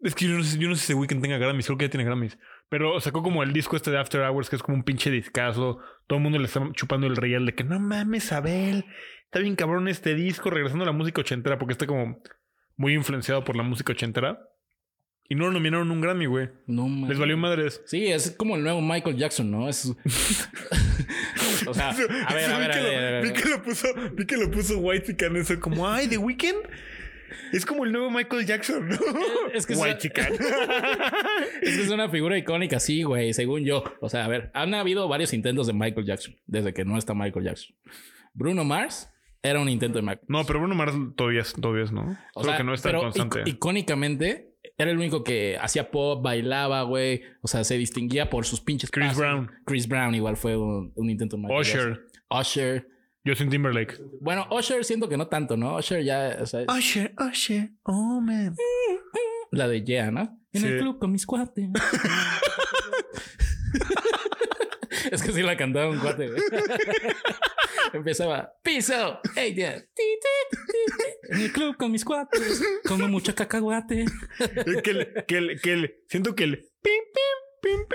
[0.03, 1.85] Es que yo no sé, yo no sé si The Weeknd tenga Grammys, creo que
[1.85, 2.37] ya tiene Grammys.
[2.69, 5.79] Pero sacó como el disco este de After Hours, que es como un pinche discazo.
[6.07, 8.85] Todo el mundo le está chupando el real de que no mames, Abel.
[9.25, 12.21] Está bien cabrón este disco, regresando a la música ochentera, porque está como
[12.77, 14.47] muy influenciado por la música ochentera.
[15.29, 16.49] Y no lo nominaron un Grammy, güey.
[16.67, 17.11] No mames.
[17.11, 17.81] Les valió madres.
[17.85, 19.69] Sí, es como el nuevo Michael Jackson, ¿no?
[19.69, 19.85] Es.
[21.67, 23.23] o sea, a ver, a ver, a vi, que ver, lo, ver.
[23.23, 26.67] vi que lo puso, vi que lo puso White Chican eso como, ay, The Weeknd.
[27.51, 28.95] Es como el nuevo Michael Jackson, ¿no?
[29.53, 30.33] Es que es- White Chican.
[31.61, 33.83] Es que es una figura icónica, sí, güey, según yo.
[33.99, 37.13] O sea, a ver, han habido varios intentos de Michael Jackson desde que no está
[37.13, 37.75] Michael Jackson.
[38.33, 39.09] Bruno Mars
[39.43, 40.25] era un intento de Michael.
[40.27, 42.17] No, pero Bruno Mars todavía es, todavía es, ¿no?
[42.35, 43.41] O Solo sea, que no es tan pero constante.
[43.43, 47.21] ic- icónicamente era el único que hacía pop, bailaba, güey.
[47.41, 49.19] O sea, se distinguía por sus pinches Chris pasos.
[49.19, 49.51] Brown.
[49.65, 51.99] Chris Brown igual fue un, un intento de Michael Jackson.
[52.29, 52.87] Usher.
[53.25, 53.97] Justin Timberlake.
[54.19, 55.77] Bueno, Usher siento que no tanto, ¿no?
[55.77, 57.71] Usher ya, o sea, Usher, Usher.
[57.83, 58.55] Oh, man.
[59.51, 60.37] la de Yeah, ¿no?
[60.53, 60.67] En Sí.
[60.67, 61.69] el club con mis cuates.
[65.11, 66.41] es que sí la cantaba un cuate, güey.
[67.93, 69.77] Empezaba, piso, hey, yeah.
[69.79, 70.05] ti, ti,
[70.51, 70.57] ti,
[70.97, 71.03] ti.
[71.35, 74.05] En el club con mis cuates, como mucho cacahuate.
[74.83, 77.37] Que el, que el, que el, siento que el pim, pim,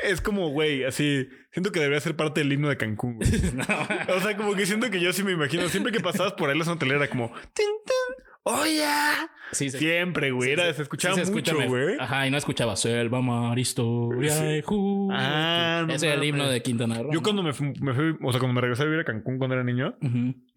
[0.02, 1.28] es como, güey, así.
[1.52, 3.28] Siento que debería ser parte del himno de Cancún, güey.
[3.54, 4.14] No.
[4.16, 5.68] O sea, como que siento que yo sí me imagino.
[5.68, 8.84] Siempre que pasabas por ahí la zona hotelera, como, tin, tin, oye.
[9.52, 10.48] Sí, se, Siempre, güey.
[10.48, 11.96] sí, Era, sí, se escuchaba sí se mucho, güey.
[11.98, 14.32] Ajá, y no escuchaba Selva, Mar, Historia
[14.64, 15.08] Juventud.
[15.12, 17.12] Ah, no Ese es el himno de Quintana Roo.
[17.12, 19.38] Yo cuando me fui, me fui- o sea, cuando me regresé a vivir a Cancún
[19.38, 19.96] cuando era niño,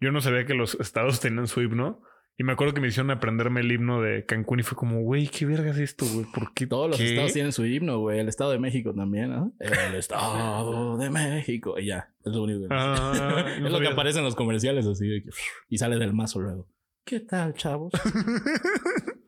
[0.00, 2.02] yo no sabía que los estados tenían su himno.
[2.40, 5.28] Y me acuerdo que me hicieron aprenderme el himno de Cancún y fue como, güey,
[5.28, 6.24] ¿qué verga es esto, güey?
[6.24, 6.66] ¿Por qué?
[6.66, 7.10] Todos los ¿Qué?
[7.10, 8.18] estados tienen su himno, güey.
[8.18, 9.52] El Estado de México también, ¿no?
[9.60, 11.78] El Estado de México.
[11.78, 12.68] Y ya, es lo único que.
[12.70, 15.22] Ah, no es lo que aparece en los comerciales así.
[15.68, 16.66] y sale del mazo luego.
[17.04, 17.92] ¿Qué tal, chavos?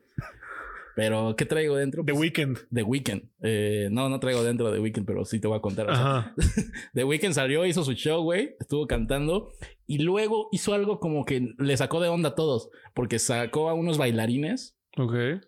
[0.95, 2.03] Pero, ¿qué traigo dentro?
[2.05, 2.57] The Pues, Weeknd.
[2.73, 3.21] The Weeknd.
[3.41, 5.89] Eh, no, no traigo dentro de The Weeknd, pero sí te voy a contar.
[5.89, 6.33] O sea.
[6.93, 8.55] The Weeknd salió, hizo su show, güey.
[8.59, 9.51] Estuvo cantando.
[9.87, 12.69] Y luego hizo algo como que le sacó de onda a todos.
[12.93, 14.77] Porque sacó a unos bailarines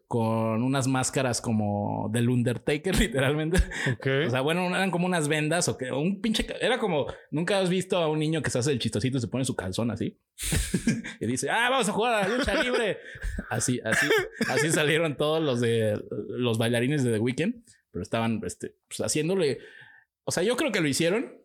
[0.08, 3.60] Con unas máscaras como del Undertaker, literalmente.
[4.26, 6.48] O sea, bueno, eran como unas vendas o que un pinche.
[6.60, 7.06] Era como.
[7.30, 9.56] Nunca has visto a un niño que se hace el chistosito y se pone su
[9.56, 10.20] calzón así.
[11.20, 12.98] y dice, ah, vamos a jugar a la lucha libre.
[13.52, 14.08] Así, así,
[14.50, 19.60] así salieron todos los de los bailarines de The Weeknd, pero estaban este, pues, haciéndole.
[20.24, 21.38] O sea, yo creo que lo hicieron.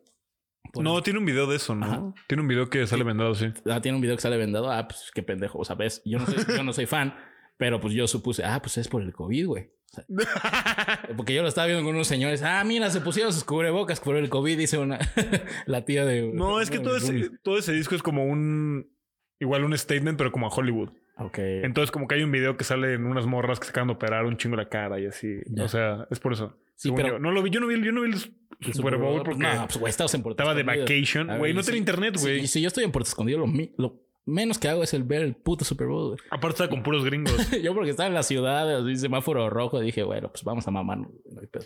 [0.73, 1.85] no, tiene un video de eso, ¿no?
[1.85, 2.13] Ajá.
[2.27, 3.53] Tiene un video que sale vendado, sí.
[3.69, 4.71] Ah, tiene un video que sale vendado.
[4.71, 5.59] Ah, pues qué pendejo.
[5.59, 7.13] O sea, ves, yo no soy, yo no soy fan,
[7.57, 9.63] pero pues yo supuse, ah, pues es por el COVID, güey.
[9.63, 10.05] O sea,
[11.17, 12.41] porque yo lo estaba viendo con unos señores.
[12.43, 14.99] Ah, mira, se pusieron sus cubrebocas por el COVID, dice una
[15.65, 16.31] la tía de.
[16.33, 18.89] no, es que todo ese, todo ese disco es como un.
[19.39, 20.89] Igual un statement, pero como a Hollywood.
[21.17, 21.37] Ok.
[21.39, 23.93] Entonces, como que hay un video que sale en unas morras que se acaban de
[23.95, 25.39] operar un chingo la cara y así.
[25.59, 26.55] O sea, es por eso.
[26.75, 27.19] Sí, pero- yo.
[27.19, 28.17] No lo vi, yo no vi, yo no vi el,
[28.61, 31.27] El Super Bowl porque No, pues güey, estabas en Puerto estaba de vacation.
[31.37, 32.47] Güey, no tenía si- internet, si- güey.
[32.47, 35.35] Si, yo estoy en Puerto Escondido, lo, lo menos que hago es el ver el
[35.35, 36.09] puto Super Bowl.
[36.09, 36.19] güey.
[36.29, 37.33] Aparte estaba con puros gringos.
[37.63, 40.99] yo porque estaba en la ciudad, así, semáforo rojo, dije, bueno, pues vamos a mamar.
[40.99, 41.09] no
[41.41, 41.65] hay pedo.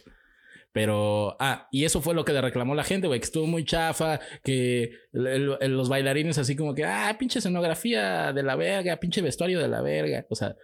[0.71, 3.63] Pero, ah, y eso fue lo que le reclamó la gente, güey, que estuvo muy
[3.63, 8.57] chafa, que el- el- el- los bailarines así como que, ah, pinche escenografía de la
[8.57, 10.25] verga, pinche vestuario de la verga.
[10.29, 10.55] O sea,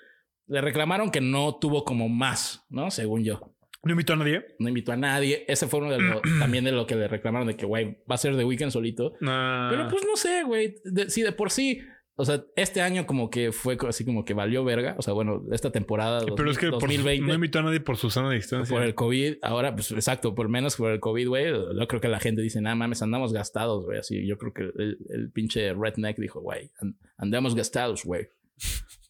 [0.48, 2.92] le reclamaron que no tuvo como más, ¿no?
[2.92, 3.54] Según yo.
[3.84, 4.46] No invitó a nadie.
[4.60, 5.44] No invitó a nadie.
[5.48, 8.16] Ese fue uno de lo, también de lo que le reclamaron de que, güey, va
[8.16, 9.14] a ser de weekend solito.
[9.22, 9.70] Nah.
[9.70, 10.76] Pero pues no sé, güey.
[11.08, 11.82] Sí, de por sí.
[12.16, 14.96] O sea, este año como que fue así como que valió verga.
[15.00, 17.80] O sea, bueno, esta temporada Pero es que por su- 2020 no invitó a nadie
[17.80, 18.76] por su sana distancia.
[18.76, 19.38] por el COVID.
[19.42, 21.46] Ahora, pues exacto, por menos por el COVID, güey.
[21.48, 23.98] Yo creo que la gente dice, nada mames, andamos gastados, güey.
[23.98, 28.28] Así, yo creo que el, el pinche redneck dijo, güey, and- andamos gastados, güey.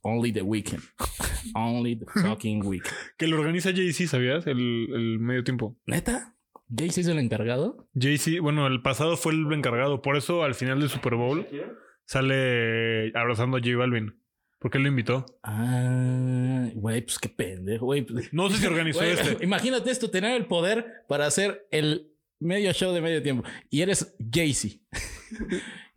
[0.02, 0.84] Only the weekend.
[1.56, 2.96] Only the fucking weekend.
[3.18, 4.48] Que lo organiza Jay-Z, ¿sabías?
[4.48, 5.78] El, el medio tiempo.
[5.86, 6.36] ¿Neta?
[6.76, 7.88] ¿Jay-Z es el encargado?
[8.00, 10.02] Jay-Z, bueno, el pasado fue el encargado.
[10.02, 11.46] Por eso al final del Super Bowl
[12.06, 14.18] sale abrazando a J Balvin.
[14.60, 15.26] Porque él lo invitó.
[15.44, 18.06] Ah, güey, pues qué pendejo, güey.
[18.32, 19.44] No sé si organizó este.
[19.44, 23.44] Imagínate esto, tener el poder para hacer el medio show de medio tiempo.
[23.70, 24.78] Y eres Jay-Z.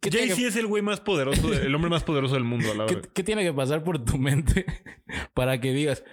[0.00, 2.44] ¿Qué tiene Jay-Z que- es el güey más poderoso, de- el hombre más poderoso del
[2.44, 3.10] mundo, a la ¿Qué, verdad.
[3.14, 4.64] qué tiene que pasar por tu mente
[5.34, 6.04] para que digas,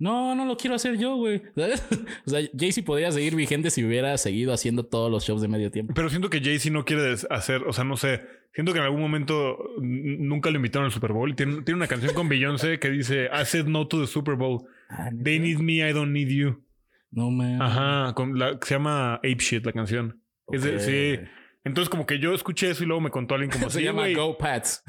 [0.00, 1.42] no, no lo quiero hacer yo, güey?
[1.56, 1.82] ¿Sabes?
[2.26, 5.70] O sea, Jay-Z podría seguir vigente si hubiera seguido haciendo todos los shows de medio
[5.70, 5.92] tiempo.
[5.94, 8.22] Pero siento que Jay-Z no quiere hacer, o sea, no sé.
[8.54, 11.34] Siento que en algún momento nunca lo invitaron al Super Bowl.
[11.36, 14.64] Tiene, tiene una canción con Beyoncé que dice I said no to the Super Bowl.
[14.88, 16.64] Ah, They need me, I don't need you.
[17.10, 17.60] No, man.
[17.62, 20.22] Ajá, con la, se llama Ape Shit la canción.
[20.50, 21.20] Es de- sí.
[21.68, 24.02] Entonces como que yo escuché eso y luego me contó alguien como Se "Sí, llama
[24.02, 24.14] güey".
[24.14, 24.82] Go Pats.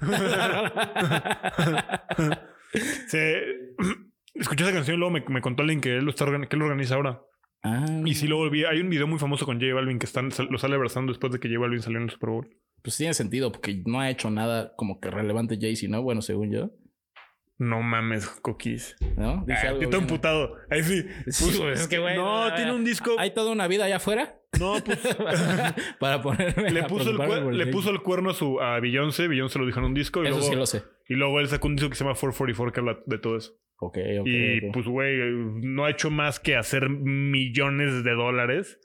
[3.08, 3.44] Se-
[4.36, 6.60] escuché esa canción y luego me, me contó alguien que él lo, está que él
[6.60, 7.22] lo organiza ahora.
[7.63, 10.30] ah, Y sí, luego vi, hay un video muy famoso con J Balvin que están,
[10.50, 12.48] lo sale abrazando después de que J Balvin salió en el Super Bowl.
[12.82, 16.02] pues tiene sentido porque no ha hecho nada como que relevante Jay-Z, ¿no?
[16.02, 16.72] Bueno, según yo.
[17.60, 18.95] No mames, cookies.
[19.17, 19.43] ¿No?
[19.45, 19.93] Dije Ah, algo bien.
[19.93, 20.56] emputado.
[20.72, 21.06] Ahí sí.
[21.58, 23.15] Güey, es que, güey, No, no, tiene un disco.
[23.19, 24.39] ¿Hay toda una vida allá afuera?
[24.60, 24.98] No, pues.
[26.00, 29.28] Para ponerme le puso, el, le puso cuerno a, su, a Beyoncé.
[29.28, 30.24] Beyoncé lo dijo en un disco.
[30.24, 30.84] Y Eso luego, sí lo sé.
[31.10, 33.52] y luego él sacó un disco que se llama 444 que habla de todo eso.
[33.82, 34.26] Ok, ok.
[34.28, 35.17] y pues, güey,
[35.62, 38.80] no ha hecho más que hacer millones de dólares.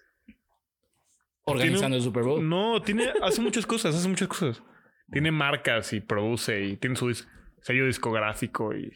[1.47, 2.49] Organizando el Super Bowl.
[2.49, 4.63] No, tiene, hace muchas cosas, hace muchas cosas.
[5.13, 7.29] Tiene marcas y produce y tiene su dis-
[7.65, 8.91] sello discográfico y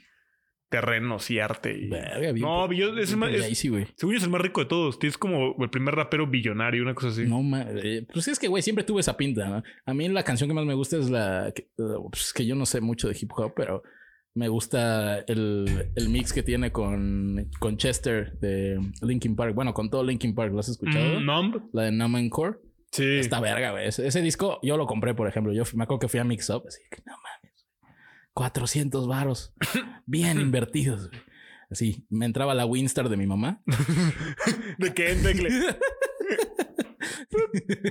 [0.69, 1.73] terrenos y arte.
[1.77, 1.89] Y...
[1.89, 4.61] Verga, bien no, Beyoncé es, el bien más- es- según yo es el más rico
[4.61, 4.99] de todos.
[5.03, 7.25] Es como el primer rapero billonario, una cosa así.
[7.25, 9.49] No, eh, pues es que, güey, siempre tuve esa pinta.
[9.49, 9.63] ¿no?
[9.87, 11.53] A mí la canción que más me gusta es la...
[11.55, 13.83] Que, uh, pues que yo no sé mucho de hip hop, pero
[14.35, 19.55] me gusta el, el mix que tiene con, con Chester de Linkin Park.
[19.55, 20.53] Bueno, con todo Linkin Park.
[20.53, 21.19] ¿Lo has escuchado?
[21.19, 21.57] Mm, Numb.
[21.73, 22.59] La de Numb and Core.
[22.93, 23.05] Sí.
[23.19, 23.87] Esta verga, güey.
[23.89, 25.53] Ese, ese disco yo lo compré, por ejemplo.
[25.55, 26.65] Yo me acuerdo que fui a Mix Up.
[26.69, 27.15] Así que no.
[28.39, 29.53] 400 varos.
[30.07, 31.21] Bien invertidos, güey.
[31.71, 33.61] Así, me entraba la Winstar de mi mamá.
[34.79, 35.17] ¿De qué?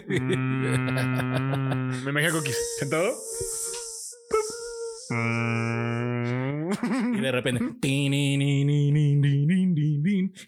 [0.10, 2.58] Mm, me imagino Cookies.
[2.80, 3.14] ¿Sentado?
[7.14, 7.88] Y de repente.
[7.88, 8.10] Y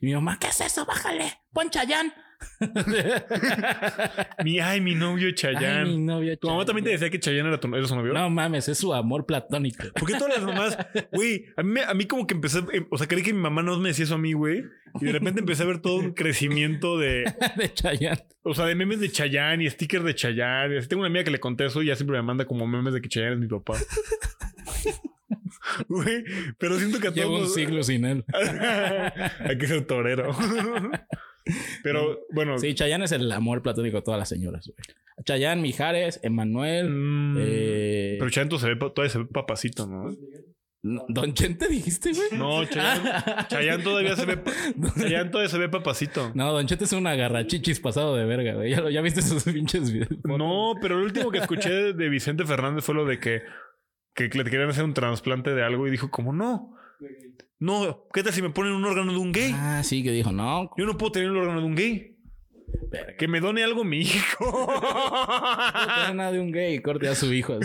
[0.02, 0.86] mi mamá, ¿qué es eso?
[0.86, 1.42] Bájale.
[1.54, 2.14] Pon Chayán.
[4.44, 5.98] mi, ay, mi novio Ay, mi Chayanne.
[6.00, 8.14] novio ¿Tu mamá también te decía que Chayanne era, tu, era su novio?
[8.14, 9.84] No mames, es su amor platónico.
[9.94, 10.78] ¿Por qué todas las mamás?
[11.12, 12.60] Güey, a mí, a mí como que empecé...
[12.74, 14.64] eh, O sea, creí que mi mamá no me decía eso a mí, güey.
[15.02, 17.24] Y de repente empecé a ver todo un crecimiento de...
[17.58, 18.20] de Chayán.
[18.44, 20.78] O sea, de memes de Chayanne y stickers de Chayanne.
[20.78, 22.94] Así Tengo una amiga que le conté eso y ya siempre me manda como memes
[22.94, 23.76] de que Chayanne es mi papá.
[25.88, 26.24] Güey,
[26.58, 28.26] pero siento que a Llevo un siglo sin él.
[29.40, 30.36] Hay que ser torero.
[31.84, 32.58] Pero bueno.
[32.58, 34.78] Sí, Chayán es el amor platónico de todas las señoras, güey.
[35.24, 40.16] Chayán, Mijares, Emanuel, mm, eh, Pero Chayanne se ve, todavía se ve papacito, ¿no?
[40.82, 42.30] no, Don Chente dijiste, güey.
[42.38, 43.12] No, Chayanne,
[43.50, 44.40] Chayanne todavía se ve.
[44.98, 46.32] Chayanne todavía se ve papacito.
[46.36, 48.72] No, Don Chete es un agarrachichis pasado de verga, güey.
[48.72, 50.10] ¿Ya, ya viste sus pinches videos?
[50.24, 53.42] No, pero lo último que escuché de Vicente Fernández fue lo de que,
[54.14, 56.76] que le querían hacer un trasplante de algo y dijo como no.
[57.60, 59.52] No, ¿qué tal si me ponen un órgano de un gay?
[59.54, 60.72] Ah, sí, que dijo, no.
[60.78, 62.16] Yo no puedo tener un órgano de un gay.
[62.90, 63.18] Verga.
[63.18, 64.46] Que me done algo mi hijo.
[66.08, 67.60] No nada de un gay, corte a su hijo.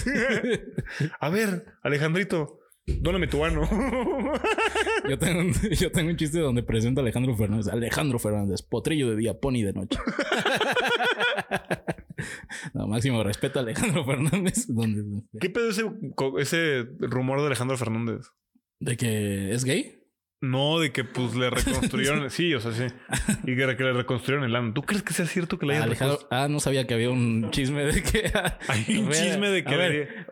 [1.20, 3.62] A ver, Alejandrito, dóname tu ano.
[5.08, 7.68] Yo tengo, un, yo tengo un chiste donde presento a Alejandro Fernández.
[7.68, 9.98] Alejandro Fernández, potrillo de día, pony de noche.
[12.72, 14.66] No, máximo respeto a Alejandro Fernández.
[15.40, 15.68] ¿Qué pedo
[16.38, 18.28] ese rumor de Alejandro Fernández?
[18.84, 20.03] ¿De que es gay?
[20.44, 22.30] No, de que pues le reconstruyeron.
[22.30, 22.84] sí, o sea, sí.
[23.44, 24.72] Y que, que le reconstruyeron el ano.
[24.74, 27.50] ¿Tú crees que sea cierto que le hayan Alejandro, ah, no sabía que había un
[27.50, 28.30] chisme de que.
[28.68, 29.76] Hay un chisme de que.
[29.76, 30.26] ver,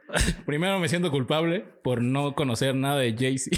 [0.45, 3.57] Primero me siento culpable por no conocer nada de Jay-Z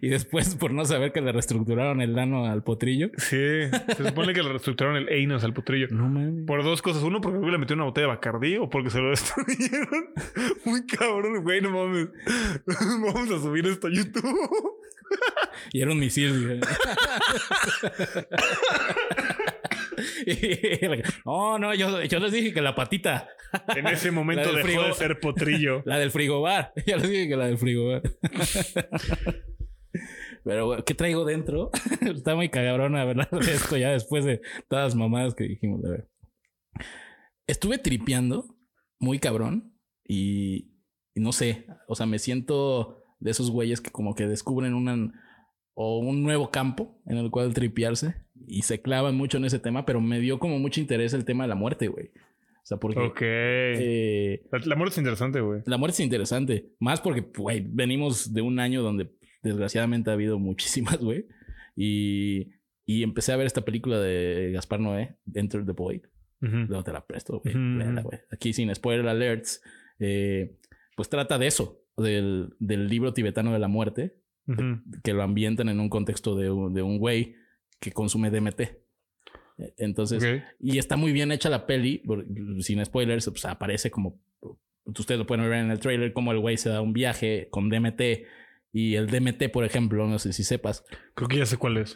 [0.00, 3.10] y después por no saber que le reestructuraron el ano al potrillo.
[3.16, 3.36] Sí,
[3.96, 5.88] se supone que le reestructuraron el anus al potrillo.
[5.90, 6.46] No mames.
[6.46, 7.02] Por dos cosas.
[7.02, 10.10] Uno, porque le metió una botella de Bacardí o porque se lo destruyeron.
[10.64, 12.08] Muy cabrón, güey, no mames.
[12.66, 14.77] Vamos a subir esto a YouTube.
[15.72, 16.60] Y era un misil.
[21.24, 23.28] no, no, yo, yo les dije que la patita,
[23.74, 24.84] En ese momento dejó frigo.
[24.84, 25.82] de ser potrillo.
[25.86, 26.72] la del frigobar.
[26.86, 28.02] Ya les dije que la del frigobar.
[30.44, 31.70] Pero, ¿qué traigo dentro?
[32.00, 32.48] Está muy
[33.10, 35.84] hablar de esto ya después de todas las mamadas que dijimos.
[35.84, 36.08] A ver.
[37.46, 38.56] Estuve tripeando
[39.00, 40.72] muy cabrón y,
[41.14, 45.12] y no sé, o sea, me siento de esos güeyes que como que descubren una,
[45.74, 48.14] o un nuevo campo en el cual tripearse.
[48.46, 51.44] y se clavan mucho en ese tema, pero me dio como mucho interés el tema
[51.44, 52.06] de la muerte, güey.
[52.62, 53.00] O sea, porque...
[53.00, 53.18] Ok.
[53.22, 55.62] eh, La, la muerte es interesante, güey.
[55.66, 56.72] la muerte es interesante.
[56.80, 59.10] Más porque, güey, venimos de un año donde
[59.42, 61.26] desgraciadamente ha habido muchísimas, güey.
[61.76, 62.48] Y,
[62.84, 66.02] y empecé a ver esta película de Gaspar Noé, Enter the Void.
[66.42, 66.56] Ujú.
[66.68, 67.54] Luego te la presto, güey.
[67.56, 68.02] Ujú.
[68.02, 68.18] güey.
[68.30, 69.62] Aquí sin spoiler alerts.
[69.98, 70.56] eh,
[70.96, 74.16] pues trata de eso, del, del libro tibetano de la muerte,
[75.04, 77.34] que lo ambientan en un contexto de un, de un güey
[77.80, 78.60] que consume DMT.
[78.60, 82.02] Eh, Entonces, y está muy bien hecha la peli,
[82.60, 84.20] sin spoilers, pues aparece como,
[84.84, 87.68] ustedes lo pueden ver en el trailer, como el güey se da un viaje con
[87.68, 88.00] DMT.
[88.72, 90.84] Y el DMT, por ejemplo, no sé si sepas,
[91.14, 91.94] Creo que ya sé cuál es.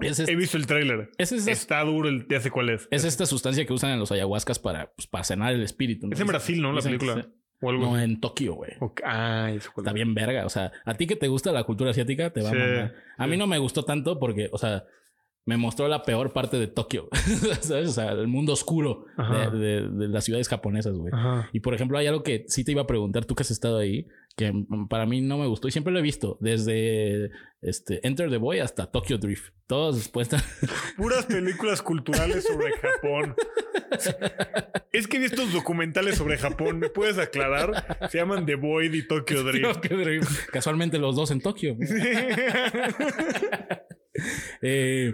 [0.00, 1.10] He visto el tráiler.
[1.18, 2.88] es esta, Está duro, el, ya sé cuál es.
[2.90, 6.06] es esta sustancia que usan en los ayahuascas para, pues, para cenar el espíritu.
[6.06, 6.12] ¿no?
[6.14, 6.72] Es en Brasil, ¿no?
[6.72, 7.28] La película.
[7.64, 8.72] Se- O algo No, en Tokio, güey.
[8.80, 9.00] Ok.
[9.04, 9.94] Ah, cuál Está es.
[9.94, 10.46] bien verga.
[10.46, 12.94] O sea, a ti que te gusta la cultura asiática, te va Sí, a mamar.
[13.18, 13.30] A sí.
[13.30, 14.84] mí no me gustó tanto porque, o sea,
[15.46, 17.08] me mostró la peor parte de Tokio.
[17.60, 17.88] ¿Sabes?
[17.90, 19.06] O sea, el mundo oscuro
[19.52, 21.12] de, de- de las ciudades japonesas, güey.
[21.52, 23.78] Y por ejemplo, hay algo que sí te iba a preguntar, tú que has estado
[23.78, 24.52] ahí, que
[24.90, 27.30] para mí no me gustó y siempre lo he visto, desde
[27.62, 29.52] este, Enter the Boy hasta Tokyo Drift.
[29.66, 30.42] Todos después están.
[30.96, 33.34] Puras películas culturales sobre Japón.
[34.92, 36.78] Es que vi estos documentales sobre Japón.
[36.78, 38.08] ¿Me puedes aclarar?
[38.10, 39.72] Se llaman The Void y Tokyo Drift.
[39.82, 40.46] Tokyo Drift.
[40.50, 41.76] Casualmente los dos en Tokio.
[44.62, 45.12] Eh,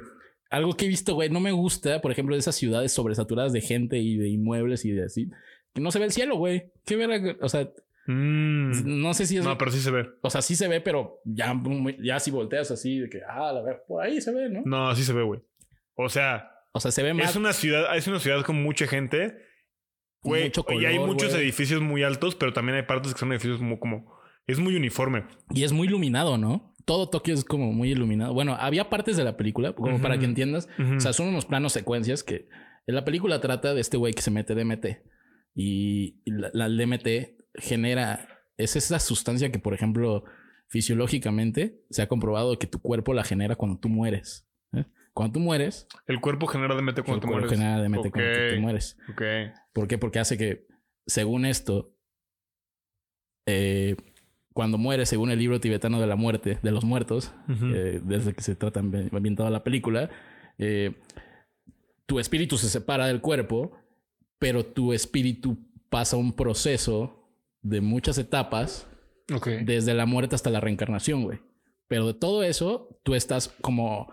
[0.50, 3.60] algo que he visto, güey, no me gusta, por ejemplo, de esas ciudades sobresaturadas de
[3.60, 5.30] gente y de inmuebles y de así.
[5.72, 6.72] Que no se ve el cielo, güey.
[6.84, 7.36] Qué verga.
[7.40, 7.68] O sea,
[8.06, 9.00] Mm.
[9.02, 9.44] no sé si es.
[9.44, 10.08] No, pero sí se ve.
[10.22, 11.54] O sea, sí se ve, pero ya,
[12.02, 14.62] ya si volteas así, de que, ah, la ver, por ahí se ve, ¿no?
[14.64, 15.40] No, sí se ve, güey.
[15.94, 17.30] O sea, O sea, se ve más.
[17.30, 19.36] es una ciudad, es una ciudad con mucha gente.
[20.22, 23.78] Güey, y hay muchos edificios muy altos, pero también hay partes que son edificios como,
[23.78, 24.12] como
[24.46, 25.24] es muy uniforme.
[25.54, 26.69] Y es muy iluminado, ¿no?
[26.90, 28.35] Todo Tokio es como muy iluminado.
[28.35, 30.68] Bueno, había partes de la película, como para que entiendas.
[30.96, 32.48] O sea, son unos planos secuencias que
[32.85, 34.87] en la película trata de este güey que se mete DMT.
[35.55, 37.07] Y la, la DMT
[37.55, 38.26] genera.
[38.57, 40.24] Es esa sustancia que, por ejemplo,
[40.66, 44.48] fisiológicamente se ha comprobado que tu cuerpo la genera cuando tú mueres.
[44.72, 44.85] ¿eh?
[45.14, 47.50] Cuando tú mueres, el cuerpo genera DMT el cuando cuerpo mueres.
[47.53, 48.98] genera DMT cuando tú mueres.
[49.09, 49.22] Ok.
[49.72, 49.96] ¿Por qué?
[49.96, 50.66] Porque hace que,
[51.07, 51.94] según esto,
[53.46, 53.94] eh,
[54.52, 57.32] cuando mueres, según el libro tibetano de la muerte, de los muertos,
[57.74, 60.10] eh, desde que se trata ambi- ambientada la película,
[60.58, 60.94] eh,
[62.06, 63.72] tu espíritu se separa del cuerpo,
[64.38, 65.58] pero tu espíritu
[65.88, 67.28] pasa un proceso
[67.62, 68.86] de muchas etapas,
[69.64, 71.38] desde la muerte hasta la reencarnación, güey.
[71.86, 74.12] Pero de todo eso, tú estás como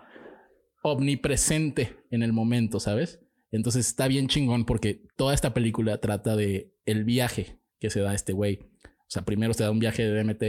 [0.82, 3.20] omnipresente en el momento, ¿sabes?
[3.50, 8.14] Entonces está bien chingón porque toda esta película trata de el viaje que se da
[8.14, 8.60] este güey.
[9.08, 10.42] O sea, primero se da un viaje de DMT,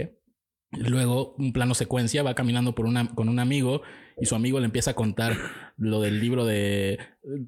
[0.71, 3.81] luego un plano secuencia, va caminando por una, con un amigo
[4.21, 5.33] y su amigo le empieza a contar
[5.77, 6.99] lo del libro de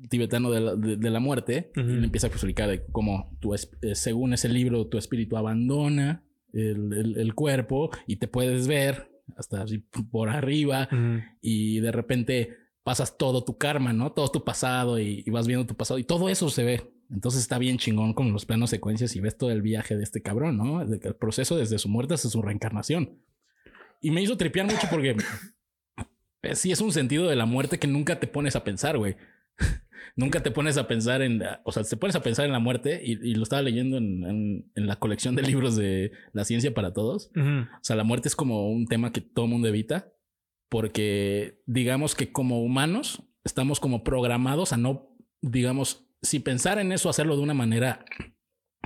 [0.10, 3.38] tibetano de la, de- de la muerte y le empieza a explicar de cómo
[3.82, 9.12] eh, según ese libro tu espíritu abandona el, el- el cuerpo y te puedes ver
[9.38, 9.80] hasta así
[10.12, 10.88] por arriba
[11.42, 12.50] y de repente
[12.84, 14.12] pasas todo tu karma, ¿no?
[14.14, 16.82] Todo tu pasado y, y vas viendo tu pasado y todo eso se ve.
[17.12, 20.22] Entonces está bien chingón con los planos secuencias y ves todo el viaje de este
[20.22, 20.82] cabrón, ¿no?
[20.82, 23.20] El proceso desde su muerte hasta su reencarnación.
[24.02, 25.16] Y me hizo tripear mucho porque
[26.44, 29.16] eh, sí es un sentido de la muerte que nunca te pones a pensar, güey.
[30.16, 33.02] nunca te pones a pensar en, o sea, te pones a pensar en la muerte
[33.04, 36.74] y, y lo estaba leyendo en, en- en la colección de libros de La ciencia
[36.74, 37.30] para todos.
[37.36, 40.12] O sea, la muerte es como un tema que todo mundo evita
[40.70, 47.10] porque digamos que como humanos estamos como programados a no, digamos, si pensar en eso,
[47.10, 48.06] hacerlo de una manera,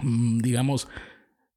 [0.01, 0.87] mm, digamos,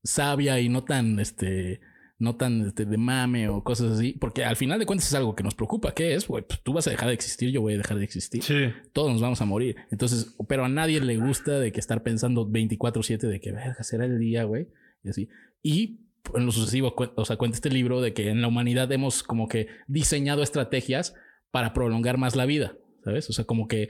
[0.02, 1.80] sabia y no tan, este,
[2.18, 5.36] no tan este, de mame o cosas así, porque al final de cuentas es algo
[5.36, 5.92] que nos preocupa.
[5.94, 6.24] ¿Qué es?
[6.24, 8.72] Pues tú vas a dejar de existir, yo voy a dejar de existir Sí.
[8.92, 9.76] todos nos vamos a morir.
[9.90, 14.04] Entonces, pero a nadie le gusta de que estar pensando 24/7 de que verga será
[14.04, 14.68] el día, güey,
[15.04, 15.28] y así.
[15.62, 16.00] Y
[16.34, 19.48] en lo sucesivo, o sea, cuenta este libro de que en la humanidad hemos como
[19.48, 21.14] que diseñado estrategias
[21.50, 23.30] para prolongar más la vida, ¿sabes?
[23.30, 23.88] O sea, como que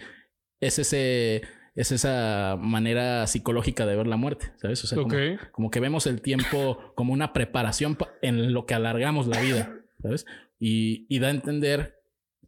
[0.60, 1.42] es ese
[1.78, 4.82] es esa manera psicológica de ver la muerte, ¿sabes?
[4.84, 5.50] O sea, como- Ok.
[5.52, 9.72] como que vemos el tiempo como una preparación pa- en lo que alargamos la vida,
[10.02, 10.26] ¿sabes?
[10.58, 12.00] Y, y da a entender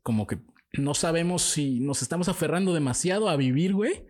[0.02, 0.38] como que
[0.72, 4.06] no sabemos si nos estamos aferrando demasiado a vivir, güey,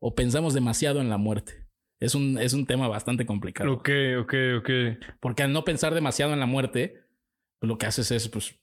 [0.00, 1.66] o pensamos demasiado en la muerte.
[2.00, 3.72] Es un, es un tema bastante complicado.
[3.72, 4.70] Ok, ok, ok.
[5.20, 7.04] Porque al no pensar demasiado en la muerte,
[7.58, 8.54] pues lo que haces es, pues,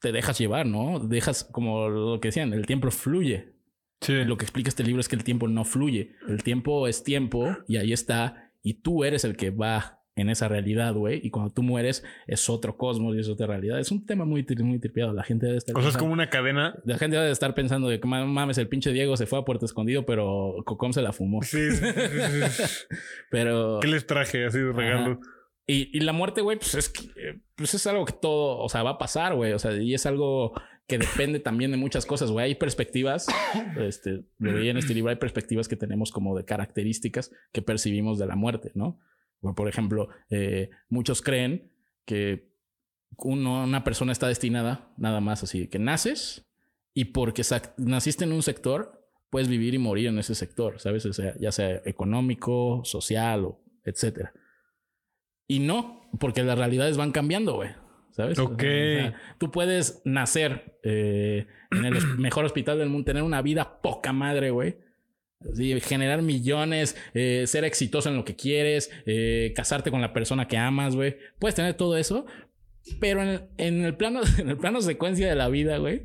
[0.00, 0.98] te dejas llevar, ¿no?
[0.98, 3.54] Dejas, como lo que decían, el tiempo fluye.
[4.00, 4.24] Sí.
[4.24, 6.14] Lo que explica este libro es que el tiempo no fluye.
[6.28, 8.50] El tiempo es tiempo y ahí está.
[8.62, 11.20] Y tú eres el que va en esa realidad, güey.
[11.22, 13.78] Y cuando tú mueres es otro cosmos y es otra realidad.
[13.78, 15.12] Es un tema muy, muy tripeado.
[15.14, 15.76] La gente debe estar...
[15.76, 16.78] O sea, es como una cadena.
[16.84, 19.42] La gente debe estar pensando de que "Ma- mames, el pinche Diego se fue a
[19.44, 21.42] Puerto Escondido, pero Cocom se la fumó.
[21.42, 22.74] Sí, sí, sí.
[23.30, 23.78] Pero...
[23.80, 25.12] ¿Qué les traje así de regalo?
[25.12, 25.20] Ajá.
[25.66, 28.68] Y, y la muerte, güey, pues es, que, eh, pues es algo que todo, o
[28.68, 29.52] sea, va a pasar, güey.
[29.52, 30.52] O sea, y es algo
[30.90, 32.46] que depende también de muchas cosas, güey.
[32.46, 33.28] Hay perspectivas,
[33.78, 38.18] este, lo veía en este libro, hay perspectivas que tenemos como de características que percibimos
[38.18, 38.98] de la muerte, ¿no?
[39.40, 41.70] O, por ejemplo, eh, muchos creen
[42.04, 42.50] que
[43.18, 46.50] uno, una persona está destinada nada más así, que naces
[46.92, 47.42] y porque
[47.76, 51.06] naciste en un sector, puedes vivir y morir en ese sector, ¿sabes?
[51.06, 54.32] O sea, ya sea económico, social o etcétera.
[55.46, 57.70] Y no, porque las realidades van cambiando, güey.
[58.22, 58.38] ¿Sabes?
[58.38, 58.52] Ok.
[58.52, 63.80] o sea, tú puedes nacer eh, en el mejor hospital del mundo, tener una vida
[63.80, 64.76] poca madre, güey.
[65.54, 70.46] Sí, generar millones, eh, ser exitoso en lo que quieres, eh, casarte con la persona
[70.46, 71.16] que amas, güey.
[71.38, 72.26] Puedes tener todo eso,
[73.00, 76.02] pero en el, en el plano, en el plano secuencia de la vida, güey,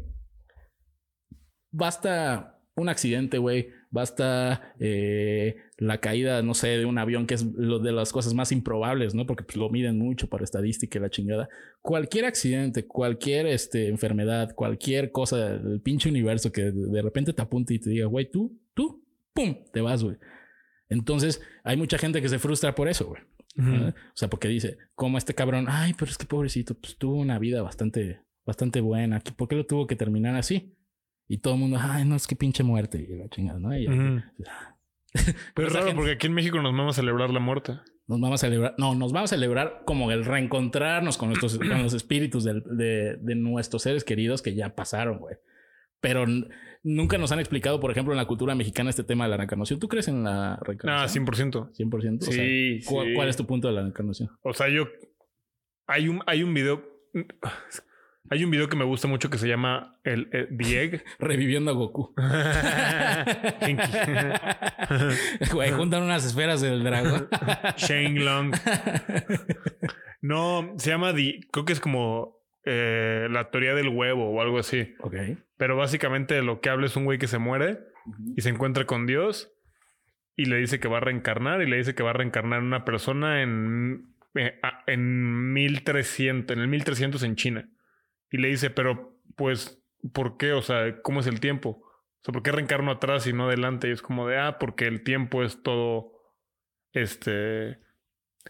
[1.71, 3.69] basta un accidente, güey.
[3.89, 8.33] Basta eh, la caída, no sé, de un avión, que es lo de las cosas
[8.33, 9.25] más improbables, ¿no?
[9.25, 11.47] Porque pues, lo miden mucho para estadística y la chingada.
[11.81, 17.73] Cualquier accidente, cualquier este, enfermedad, cualquier cosa del pinche universo que de, repente te apunte
[17.73, 19.03] y te diga, güey, tú, tú,
[19.33, 20.17] pum, te vas, güey.
[20.89, 23.21] Entonces, hay mucha gente que se frustra por eso, güey.
[23.57, 23.87] Ujú.
[23.87, 27.39] O sea, porque dice, como este cabrón, ay, pero es que pobrecito, pues tuvo una
[27.39, 29.21] vida bastante, bastante buena.
[29.21, 30.73] ¿Qué- ¿Por qué lo tuvo que terminar así?
[31.27, 32.99] Y todo el mundo, ay, no, es que pinche muerte.
[32.99, 33.77] Y la chingada, ¿no?
[33.77, 34.21] Y Ujú.
[35.55, 37.73] Pero es raro gente- porque aquí en México nos vamos a celebrar la muerte.
[38.07, 41.81] nos vamos a celebrar, no, nos vamos a celebrar como el reencontrarnos con, nuestros, con
[41.81, 45.35] los espíritus del- de, de nuestros seres queridos que ya pasaron, güey.
[46.01, 46.25] Pero
[46.83, 49.79] nunca nos han explicado, por ejemplo, en la cultura mexicana este tema de la reencarnación.
[49.79, 51.25] ¿Tú crees en la Ah, reencarnación?
[51.25, 51.71] 100%.
[51.73, 52.27] 100%.
[52.27, 53.13] O sea, Sí, ¿cuál, sí.
[53.15, 54.29] cuál es tu punto de la reencarnación?
[54.43, 54.83] O sea, yo.
[55.87, 56.83] Hay un, hay un video.
[58.29, 61.03] Hay un video que me gusta mucho que se llama el, el The Egg.
[61.19, 62.13] Reviviendo a Goku.
[65.51, 67.27] Güey, juntan unas esferas del dragón.
[67.77, 68.53] Shane Long.
[70.21, 71.41] No, se llama The.
[71.51, 74.95] Creo que es como eh, la teoría del huevo o algo así.
[74.99, 75.15] ok.
[75.57, 77.79] Pero básicamente lo que habla es un güey que se muere
[78.35, 79.51] y se encuentra con Dios
[80.35, 82.65] y le dice que va a reencarnar y le dice que va a reencarnar en
[82.65, 87.69] una persona en, eh, en 1300, en el 1300 en China.
[88.35, 89.81] Y le dice, pero pues,
[90.11, 90.51] ¿por qué?
[90.51, 91.69] O sea, ¿cómo es el tiempo?
[91.69, 93.87] O sea, ¿por qué reencarno atrás y no adelante?
[93.87, 96.11] Y es como de, ah, porque el tiempo es todo,
[96.91, 97.79] este,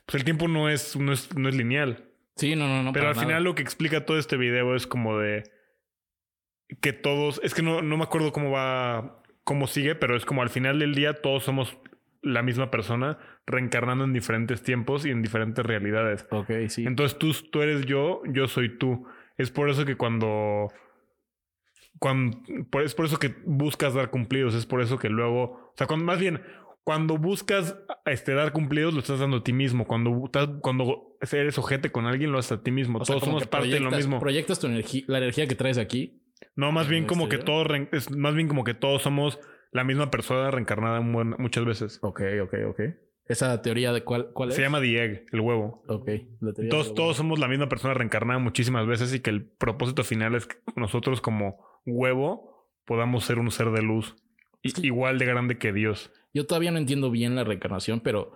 [0.08, 2.10] pues el tiempo no es, no es, no es lineal.
[2.36, 2.94] Sí, no, no, no.
[2.94, 3.28] Pero al nada.
[3.28, 5.44] final lo que explica todo este video es como de
[6.82, 10.42] que todos, es que no, no me acuerdo cómo va, cómo sigue, pero es como
[10.42, 11.78] al final del día todos somos
[12.24, 16.26] la misma persona reencarnando en diferentes tiempos y en diferentes realidades.
[16.32, 16.86] Ok, sí.
[16.88, 19.06] Entonces tú, tú eres yo, yo soy tú.
[19.38, 20.70] Es por eso que cuando,
[22.00, 22.38] cuando
[22.84, 26.06] es por eso que buscas dar cumplidos, es por eso que luego, o sea, cuando,
[26.06, 26.42] más bien,
[26.84, 29.86] cuando buscas este, dar cumplidos, lo estás dando a ti mismo.
[29.86, 33.00] Cuando, estás- cuando eres ojete con alguien, lo haces a ti mismo.
[33.00, 34.20] O Todos somos parte de lo mismo.
[34.20, 36.22] Proyectas tu energía, la energía que traes aquí.
[36.56, 39.40] No, más bien en como este que todos, es más bien como que todos somos
[39.72, 42.00] la misma persona reencarnada mu- muchas veces.
[42.02, 42.80] Ok, ok, ok.
[43.28, 44.56] Esa teoría de cuál, cuál es.
[44.56, 45.84] Se llama The Egg, el huevo.
[45.88, 46.10] Ok.
[46.42, 50.04] la teoría Todos, todos somos la misma persona reencarnada muchísimas veces y que el propósito
[50.04, 54.16] final es que nosotros como huevo podamos ser un ser de luz
[54.62, 56.12] i- Es que- igual de grande que Dios.
[56.34, 58.34] Yo todavía no entiendo bien la reencarnación, pero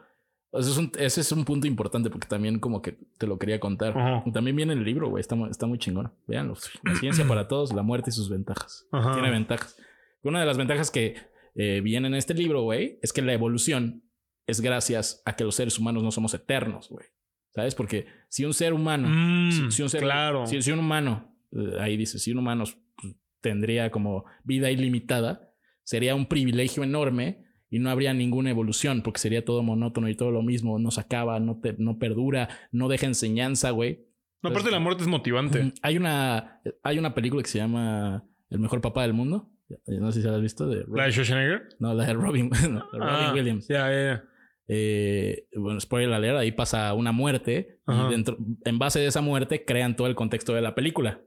[0.54, 3.60] ese es un, ese es un punto importante porque también como que te lo quería
[3.60, 3.96] contar.
[3.96, 4.24] Ajá.
[4.34, 5.22] También viene el libro, güey.
[5.22, 6.12] Está, está muy chingón.
[6.26, 6.56] Veanlo.
[6.84, 8.88] La ciencia para todos, la muerte y sus ventajas.
[8.92, 9.14] Ajá.
[9.14, 9.78] Tiene ventajas.
[10.24, 11.16] Una de las ventajas que
[11.56, 14.02] eh, vienen en este libro, güey, es que la evolución
[14.50, 17.06] es gracias a que los seres humanos no somos eternos, güey.
[17.52, 17.74] ¿Sabes?
[17.76, 20.46] Porque si un ser humano Mm, si, si un ser, claro.
[20.46, 22.64] si, si un humano, eh, ahí dice, si un humano
[22.96, 25.52] pues, tendría como vida ilimitada,
[25.84, 30.32] sería un privilegio enorme y no habría ninguna evolución porque sería todo monótono y todo
[30.32, 34.06] lo mismo, no se acaba, no, te, no perdura, no deja enseñanza, güey.
[34.44, 35.74] No, aparte la muerte es motivante.
[35.82, 39.52] Hay una, hay una película que se llama El mejor papá del mundo.
[39.88, 40.66] No sé si la has visto.
[40.68, 41.70] De ¿La de Schwarzenegger?
[41.80, 43.68] no, la de Robin, no, de Robin Ah, Williams.
[43.68, 44.24] Ya, ya, ya.
[44.72, 48.08] Eh, bueno, spoiler alert, ahí pasa una muerte Ajá.
[48.08, 51.22] y dentro, en base de esa muerte crean todo el contexto de la película.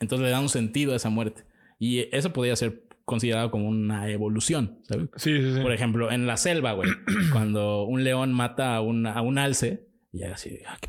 [0.00, 1.44] Entonces le dan un sentido a esa muerte.
[1.78, 5.08] Y eso podría ser considerado como una evolución, ¿sabes?
[5.16, 5.60] Sí, sí, sí.
[5.60, 6.90] Por ejemplo, en la selva, güey,
[7.32, 10.88] cuando un león mata a un, a un alce, y así, ah, qué.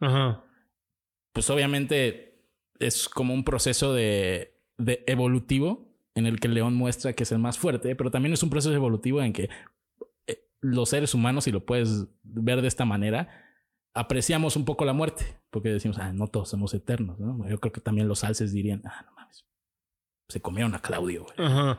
[0.00, 0.44] Ajá.
[1.32, 2.44] Pues obviamente
[2.78, 7.32] es como un proceso de, de evolutivo en el que el león muestra que es
[7.32, 9.48] el más fuerte, pero también es un proceso evolutivo en que
[10.60, 13.28] los seres humanos, si lo puedes ver de esta manera,
[13.94, 17.48] apreciamos un poco la muerte, porque decimos, ah, no todos somos eternos, ¿no?
[17.48, 19.46] Yo creo que también los alces dirían, ah, no mames,
[20.28, 21.48] se comieron a Claudio, güey.
[21.48, 21.78] Ajá.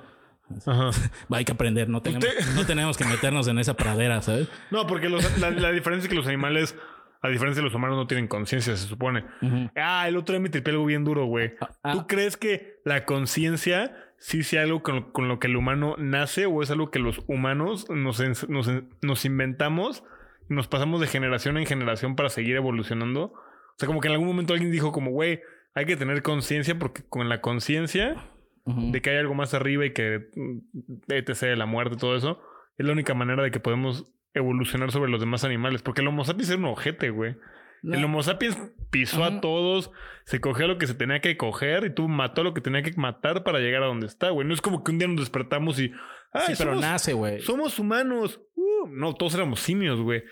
[0.66, 0.90] Ajá.
[1.30, 4.50] Hay que aprender, no tenemos, Usted- no tenemos que meternos en esa pradera, ¿sabes?
[4.72, 6.76] No, porque los- la, la diferencia es que los animales,
[7.22, 9.24] a diferencia de los humanos, no tienen conciencia, se supone.
[9.78, 11.54] Ah, el otro día me tripé algo bien duro, güey.
[11.84, 15.96] Ah, ¿Tú crees que la conciencia sí sea algo con, con lo que el humano
[15.98, 18.70] nace o es algo que los humanos nos, nos,
[19.02, 20.04] nos inventamos
[20.48, 23.34] y nos pasamos de generación en generación para seguir evolucionando?
[23.34, 25.42] O sea, como que en algún momento alguien dijo como, güey,
[25.74, 28.16] hay que tener conciencia porque con la conciencia
[28.66, 30.60] de que hay algo más arriba y que mm,
[31.08, 31.58] etc.
[31.58, 32.40] la muerte, todo eso,
[32.78, 35.82] es la única manera de que podemos evolucionar sobre los demás animales.
[35.82, 37.38] Porque el Homo sapiens era un ojete, güey.
[37.82, 37.96] No.
[37.96, 38.58] El Homo sapiens
[38.92, 39.38] pisó Ajá.
[39.38, 39.92] a todos,
[40.26, 42.94] se cogió lo que se tenía que coger y tú mató lo que tenía que
[42.96, 44.48] matar para llegar a donde está, güey.
[44.48, 45.92] No es como que un día nos despertamos y.
[46.34, 47.42] ¡Ay, Sí, pero somos, nace, güey.
[47.42, 48.40] somos humanos!
[48.56, 50.24] Uh, no, todos éramos simios, güey.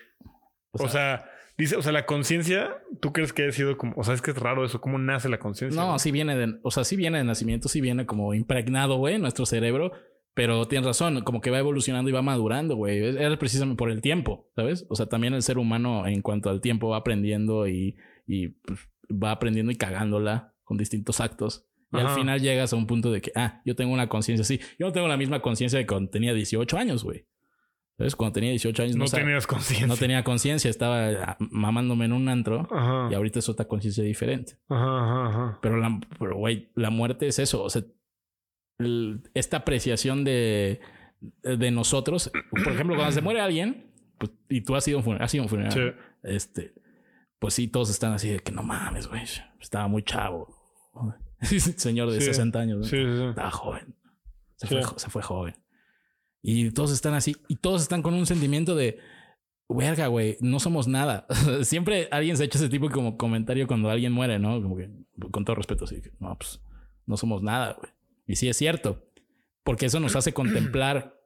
[0.71, 1.25] O sea,
[1.57, 3.93] dice, o sea, la conciencia, ¿tú crees que ha sido como.
[3.97, 5.81] O sea, es que es raro eso, ¿cómo nace la conciencia?
[5.81, 5.99] No, güey?
[5.99, 9.21] sí viene de, o sea, sí viene de nacimiento, sí viene como impregnado, güey, en
[9.21, 9.91] nuestro cerebro.
[10.33, 13.03] Pero tienes razón, como que va evolucionando y va madurando, güey.
[13.03, 14.85] Es- Era precisamente por el tiempo, ¿sabes?
[14.89, 18.79] O sea, también el ser humano en cuanto al tiempo va aprendiendo y, y pues,
[19.11, 21.65] va aprendiendo y cagándola con distintos actos.
[21.91, 22.09] Y Ajá.
[22.09, 24.59] al final llegas a un punto de que, ah, yo tengo una conciencia así.
[24.77, 27.25] Yo no tengo la misma conciencia de cuando tenía 18 años, güey.
[27.97, 28.15] ¿Sabes?
[28.15, 29.87] Cuando tenía 18 años no, No tenías conciencia.
[29.87, 33.09] no tenía conciencia, estaba ah, mamándome en un antro Ajá.
[33.11, 34.53] y ahorita es otra conciencia diferente.
[34.69, 35.59] Ajá, ajá, ajá.
[35.61, 37.61] Pero, la, pero, güey, la muerte es eso.
[37.63, 37.83] O sea,
[38.79, 40.79] el- esta apreciación de,
[41.43, 42.31] de nosotros.
[42.51, 45.33] Por ejemplo, cuando se muere alguien, pues, y tú has ido a un funeral, has
[45.33, 45.81] ido a un funeral, Sí.
[46.23, 46.73] este,
[47.39, 49.23] pues sí, todos están así de que no mames, güey.
[49.61, 50.55] Estaba muy chavo.
[51.41, 52.27] Señor de Sí.
[52.27, 52.87] 60 años.
[52.87, 52.97] Sí.
[52.97, 53.95] Estaba joven.
[54.55, 55.55] Se, fue, jo- se fue joven.
[56.41, 57.35] Y todos están así.
[57.47, 58.99] Y todos están con un sentimiento de...
[59.71, 61.27] Verga, güey, no somos nada.
[61.63, 64.59] Siempre alguien se ha hecho ese tipo de como comentario cuando alguien muere, ¿no?
[64.63, 64.89] Como que,
[65.31, 66.59] con todo respeto, así que, no, pues,
[67.05, 67.91] no somos nada, güey.
[68.29, 69.11] Y sí es cierto.
[69.63, 71.19] Porque eso nos hace contemplar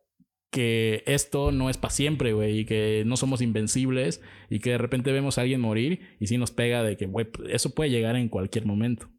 [0.51, 4.77] que esto no es para siempre, güey, y que no somos invencibles y que de
[4.77, 8.15] repente vemos a alguien morir y sí nos pega de que, güey, eso puede llegar
[8.15, 9.09] en cualquier momento.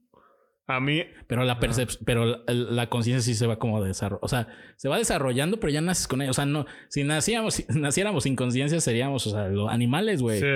[0.67, 4.25] A mí, Pero la percepción, pero la, la conciencia sí se va como desarrollando.
[4.25, 6.31] O sea, se va desarrollando, pero ya naces con ella.
[6.31, 10.41] O sea, no, si nacíamos, si naciéramos sin conciencia, seríamos, o sea, los animales, güey.
[10.41, 10.47] sí.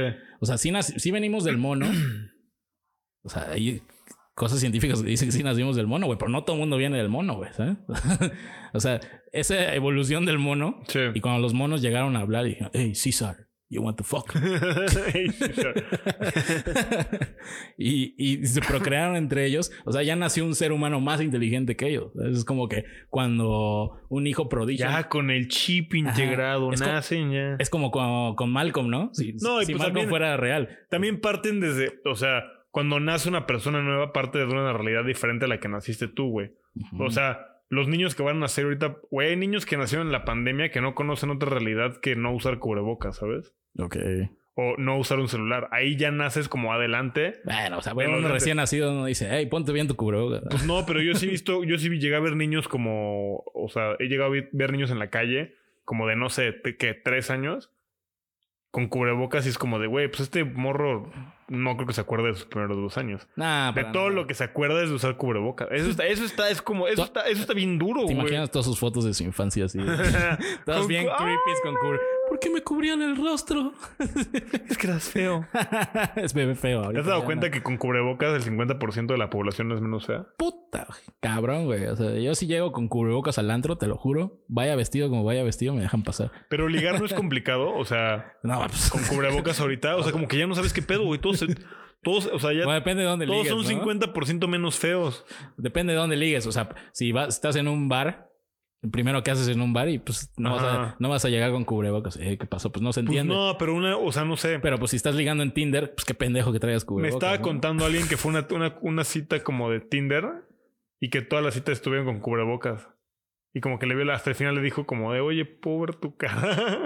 [0.41, 1.87] O sea, si, sí venimos del mono.
[3.25, 3.83] O sea, hay
[4.39, 6.77] cosas científicas que dicen que sí nacimos del mono, güey, pero no todo el mundo
[6.77, 7.51] viene del mono, güey,
[8.73, 9.01] o sea,
[9.33, 10.81] esa evolución del mono.
[10.89, 11.01] Sí.
[11.15, 13.37] Y cuando los monos llegaron a hablar y dijeron, hey, César,
[13.71, 14.35] you want to fuck.
[17.77, 19.71] y, y se procrearon entre ellos.
[19.85, 22.13] O sea, ya nació un ser humano más inteligente que ellos.
[22.33, 24.87] Es como que cuando un hijo prodigio.
[24.87, 27.57] ya con el chip integrado, co- nacen ya.
[27.59, 29.11] Es como con, con Malcolm, ¿no?
[29.13, 30.79] Si, No, y si pues Malcolm también- fuera real.
[30.91, 32.43] También parten desde, o sea,
[32.79, 36.31] cuando nace una persona nueva, parte de una realidad diferente a la que naciste tú,
[36.31, 36.53] güey.
[37.01, 40.13] O sea, los niños que van a nacer ahorita, güey, hay niños que nacieron en
[40.13, 43.53] la pandemia que no conocen otra realidad que no usar cubrebocas, ¿sabes?
[43.81, 43.97] Ok.
[44.55, 45.67] O no usar un celular.
[45.73, 47.41] Ahí ya naces como adelante.
[47.45, 50.43] Bueno, o sea, Bueno, te- recién nacido no dice, hey, ponte bien tu cubrebocas.
[50.49, 53.69] Pues no, pero yo sí he visto, yo sí llegué a ver niños como, o
[53.69, 55.55] sea, he llegado a ver niños en la calle,
[55.85, 57.73] como de no sé, que tres años,
[58.71, 61.11] con cubrebocas y es como de, güey, pues este morro
[61.49, 63.27] no creo que se acuerde de sus primeros dos años.
[63.37, 65.69] Nah, De todo lo que se acuerda es de usar cubrebocas.
[65.71, 68.19] Eso está, eso está, es como, eso está, eso está bien duro, ¿Te güey.
[68.19, 69.79] imaginas todas sus fotos de su infancia así?
[70.65, 71.17] Todas bien ¡Ah!
[71.19, 71.99] creepy con cubre.
[72.29, 73.73] ¿Por qué me cubrían el rostro?
[74.69, 75.47] Es que eras feo.
[76.17, 76.91] es bebé feo.
[76.93, 77.53] ¿Te has dado cuenta no.
[77.53, 80.27] que con cubrebocas el 50% de la población es menos fea?
[80.37, 80.87] Puta,
[81.21, 81.87] cabrón, güey.
[81.87, 84.45] O sea, yo si llego con cubrebocas al antro, te lo juro.
[84.49, 86.31] Vaya vestido como vaya vestido, me dejan pasar.
[86.51, 88.91] Pero ligar no es complicado, o sea, No, pues...
[88.91, 91.19] con cubrebocas ahorita, o sea, como que ya no sabes qué pedo, güey.
[91.19, 91.38] Todos,
[92.03, 93.85] todos o sea, ya Bueno, depende de dónde todos ligues, son ¿no?
[93.85, 95.25] 50% menos feos.
[95.57, 96.47] Depende de dónde ligues.
[96.47, 98.31] O sea, si vas, estás en un bar,
[98.83, 101.29] el primero que haces en un bar y pues no, vas a, no vas a
[101.29, 102.17] llegar con cubrebocas.
[102.17, 102.71] Eh, ¿Qué pasó?
[102.71, 103.35] Pues no se Pues entiende.
[103.35, 104.61] no, pero una, o sea, no sé.
[104.61, 107.15] Pero pues si estás ligando en Tinder, pues qué pendejo que traigas Me cubrebocas.
[107.15, 107.43] estaba ¿no?
[107.43, 110.27] contando alguien que fue una, una, una cita como de Tinder
[111.01, 112.89] y que todas las citas estuvieron con cubrebocas.
[113.59, 116.17] Y como que le vio hasta el final le dijo como de, oye, ver tu
[116.17, 116.81] cara.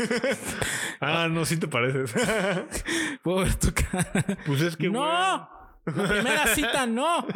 [1.00, 2.14] ah, no, sí te pareces.
[3.24, 4.38] Ver tu cara.
[4.46, 5.02] pues es que, ¡No!
[5.84, 7.26] La primera cita, no.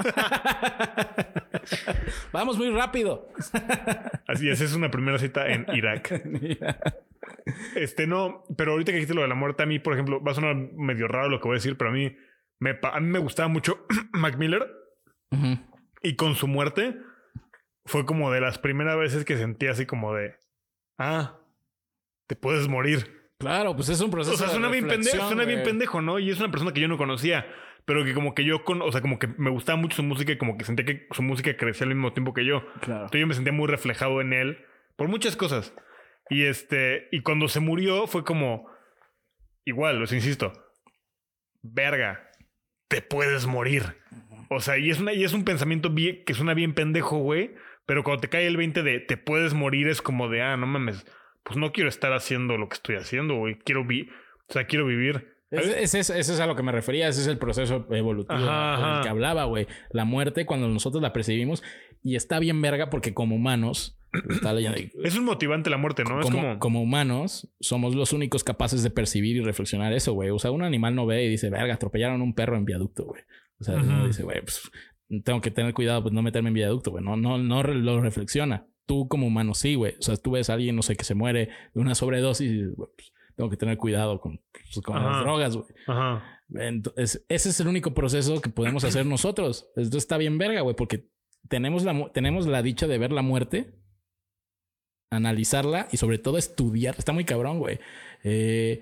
[2.32, 3.28] Vamos muy rápido.
[4.26, 6.22] Así es, es una primera cita en Irak.
[7.74, 10.32] Este no, pero ahorita que dijiste lo de la muerte, a mí, por ejemplo, va
[10.32, 12.16] a sonar medio raro lo que voy a decir, pero a mí
[12.59, 14.66] me, a mí me gustaba mucho Mac Miller
[16.02, 16.96] y con su muerte
[17.87, 20.37] fue como de las primeras veces que sentí así como de,
[20.99, 21.39] ah,
[22.26, 23.30] te puedes morir.
[23.39, 24.34] Claro, pues es un proceso.
[24.34, 26.18] O sea, de suena bien pendejo, suena bien pendejo, ¿no?
[26.18, 27.47] Y es una persona que yo no conocía,
[27.84, 30.32] pero que como que yo, con, o sea, como que me gustaba mucho su música
[30.32, 32.62] y como que sentía que su música crecía al mismo tiempo que yo.
[32.80, 33.03] Claro.
[33.05, 34.64] Entonces yo me sentía muy reflejado en él
[34.97, 35.74] por muchas cosas.
[36.28, 38.68] Y este, y cuando se murió fue como,
[39.64, 40.53] igual, os insisto,
[41.62, 42.30] verga,
[42.89, 43.97] te puedes morir.
[44.49, 47.55] O sea, y es, una, y es un pensamiento bien, que suena bien pendejo, güey.
[47.87, 50.66] Pero cuando te cae el 20 de te puedes morir, es como de, ah, no
[50.66, 51.07] mames,
[51.45, 53.57] pues no quiero estar haciendo lo que estoy haciendo, güey.
[53.59, 54.09] Quiero, vi
[54.49, 55.37] o sea, quiero vivir.
[55.51, 58.39] Ese, ese es, ese es a lo que me refería, ese es el proceso evolutivo
[58.39, 59.66] del que hablaba, güey.
[59.91, 61.62] La muerte, cuando nosotros la percibimos,
[62.03, 63.99] y está bien verga porque como humanos,
[64.30, 66.20] está leyendo, Es un motivante la muerte, ¿no?
[66.20, 66.82] Es como, como...
[66.82, 70.30] humanos, somos los únicos capaces de percibir y reflexionar eso, güey.
[70.30, 73.05] O sea, un animal no ve y dice, verga, atropellaron a un perro en viaducto,
[73.05, 73.22] güey.
[73.59, 73.76] O sea,
[74.07, 74.70] dice, güey, pues
[75.24, 77.04] tengo que tener cuidado, pues no meterme en viaducto, güey.
[77.04, 78.66] No, no, no lo reflexiona.
[78.86, 79.94] Tú como humano sí, güey.
[79.98, 82.52] O sea, tú ves a alguien, no sé, que se muere de una sobredosis y
[82.54, 85.68] dices, güey, pues, tengo que tener cuidado con, pues, con las drogas, güey.
[85.86, 86.36] Ajá.
[86.54, 89.70] Entonces, ese es el único proceso que podemos hacer nosotros.
[89.76, 91.09] Esto está bien verga, güey, porque
[91.48, 93.74] tenemos la, tenemos la dicha de ver la muerte,
[95.11, 96.94] analizarla y sobre todo estudiar.
[96.98, 97.80] Está muy cabrón, güey.
[98.22, 98.80] Eh,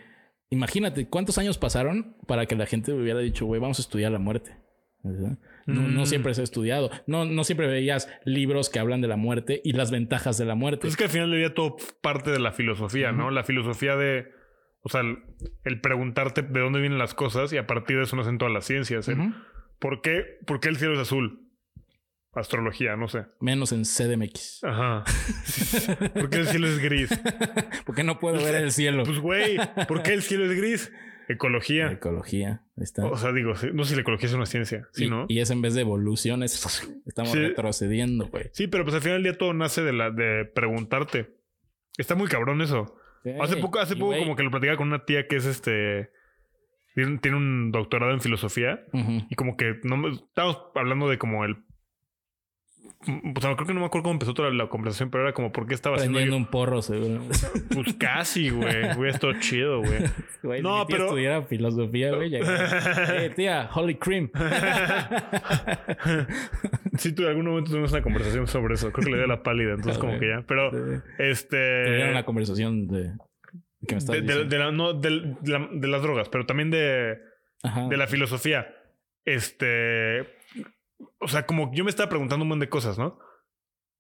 [0.51, 4.19] imagínate, ¿cuántos años pasaron para que la gente hubiera dicho, güey, vamos a estudiar la
[4.19, 4.57] muerte?
[5.03, 5.39] ¿Verdad?
[5.67, 6.07] No, no Mm.
[6.07, 6.91] siempre se ha estudiado.
[7.07, 10.55] No, no siempre veías libros que hablan de la muerte y las ventajas de la
[10.55, 10.81] muerte.
[10.83, 13.31] Pues es que al final del todo parte de la filosofía, ¿no?
[13.31, 14.27] La filosofía de...
[14.83, 15.19] O sea, el,
[15.65, 18.67] el preguntarte de dónde vienen las cosas y a partir de eso nacen todas las
[18.67, 19.09] ciencias.
[19.09, 19.33] Ujú.
[19.79, 21.41] ¿por, qué, ¿Por qué el cielo es azul?
[22.35, 23.27] Astrología, no sé.
[23.41, 24.65] Menos en CDMX.
[24.65, 25.05] Ajá.
[26.15, 27.09] ¿Por qué el cielo es gris?
[27.87, 29.05] Porque no puedo ver el cielo.
[29.05, 29.57] Pues, güey,
[29.87, 30.93] ¿por qué el cielo es gris?
[31.29, 31.91] Ecología.
[31.93, 32.63] Ecología.
[32.77, 33.05] Ahí está.
[33.07, 35.27] O sea, digo, no sé si la ecología es una ciencia, ¿sí, y, no?
[35.29, 37.39] y es en vez de evolución, es- estamos Sí.
[37.39, 38.51] retrocediendo, güey.
[38.53, 41.35] Sí, pero pues al final del día todo nace de la de preguntarte.
[41.97, 42.97] Está muy cabrón eso.
[43.41, 46.11] Hace poco, hace poco como que lo platicaba con una tía que es este.
[46.95, 48.85] Tiene, un doctorado en filosofía.
[49.31, 51.57] Y como que no estábamos hablando de como el.
[53.37, 55.53] O sea, creo que no me acuerdo cómo empezó toda la conversación, pero era como
[55.53, 57.21] por qué estaba haciendo Prendiendo un porro, seguro.
[57.75, 58.97] Pues casi, güey.
[58.97, 59.99] Hubiera estado chido, güey.
[60.43, 62.31] Güey, No, si mi tía pero- estudiara filosofía, güey.
[62.31, 62.39] ya-
[63.25, 64.31] Eh, tía, Holy Cream.
[66.99, 68.93] Sí, tú en algún momento tuvimos una conversación sobre eso.
[68.93, 70.45] Creo que le dio la pálida, entonces como que ya.
[70.47, 72.09] Pero, Tuvieron este.
[72.11, 73.13] una conversación de...
[73.87, 74.45] ¿Qué me de, de- diciendo?
[74.49, 77.19] de la- no, del- de la- de las drogas, pero también de,
[77.63, 77.89] Ajá.
[77.89, 78.75] de la filosofía.
[79.25, 80.21] Este.
[81.19, 83.19] O sea, como yo me estaba preguntando un montón de cosas, ¿no?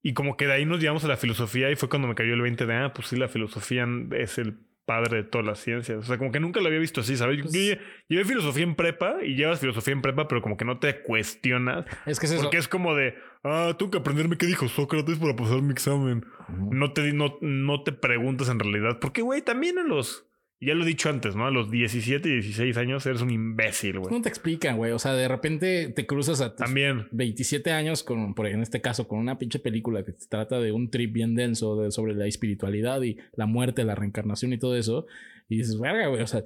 [0.02, 2.34] Y como que de ahí nos llevamos a la filosofía y fue cuando me cayó
[2.34, 5.98] el 20 de, ah, pues sí, la filosofía es el padre de todas las ciencias.
[5.98, 7.38] O sea, como que nunca lo había visto así, ¿sabes?
[7.38, 10.58] Yo- Pues- yo lle- llevé filosofía en prepa y llevas filosofía en prepa, pero como
[10.58, 11.86] que no te cuestionas.
[12.04, 12.42] Es que es eso.
[12.42, 13.14] Porque es como de,
[13.44, 16.26] ah, tengo que aprenderme qué dijo Sócrates para pasar mi examen.
[16.70, 18.98] No te, no, no te preguntas en realidad.
[19.00, 20.26] Porque, güey, también a los.
[20.64, 21.46] Ya lo he dicho antes, ¿no?
[21.46, 24.14] A los 17 y 16 años eres un imbécil, güey.
[24.14, 24.92] No te explican, güey.
[24.92, 27.08] O sea, de repente te cruzas a tus También.
[27.12, 30.72] 27 años con, por en este caso, con una pinche película que se trata de
[30.72, 34.76] un trip bien denso de, sobre la espiritualidad y la muerte, la reencarnación y todo
[34.76, 35.06] eso.
[35.48, 36.44] Y dices, verga, güey, o sea,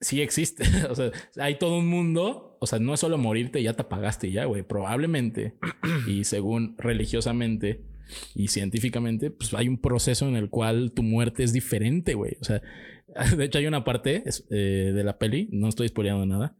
[0.00, 0.64] sí existe.
[0.90, 2.56] o sea, hay todo un mundo.
[2.60, 4.62] O sea, no es solo morirte y ya te apagaste ya, güey.
[4.62, 5.54] Probablemente,
[6.06, 7.84] y según religiosamente
[8.34, 12.36] y científicamente, pues hay un proceso en el cual tu muerte es diferente, güey.
[12.40, 12.62] O sea,
[13.36, 16.56] de hecho hay una parte eh, de la peli, no estoy spoileando nada,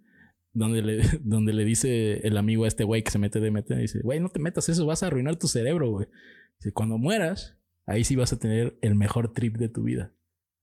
[0.53, 3.77] donde le, donde le dice el amigo a este güey que se mete de mete,
[3.77, 6.07] dice, güey, no te metas eso, vas a arruinar tu cerebro, güey.
[6.59, 7.57] Dice, cuando mueras,
[7.87, 10.13] ahí sí vas a tener el mejor trip de tu vida.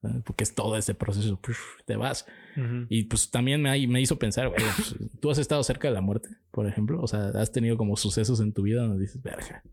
[0.01, 0.23] ¿sabes?
[0.23, 1.39] Porque es todo ese proceso,
[1.85, 2.25] te vas.
[2.89, 6.01] Y pues también me, me hizo pensar, güey, pues, tú has estado cerca de la
[6.01, 7.01] muerte, por ejemplo.
[7.01, 9.63] O sea, has tenido como sucesos en tu vida donde dices, verga,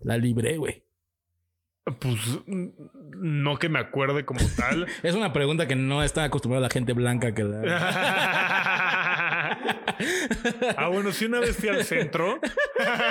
[0.00, 0.84] la libré, güey.
[1.98, 2.18] Pues
[3.16, 4.86] no que me acuerde como tal.
[5.02, 7.60] Es una pregunta que no está acostumbrada la gente blanca que la...
[10.76, 12.40] ah, bueno, sí, una vez fui al centro.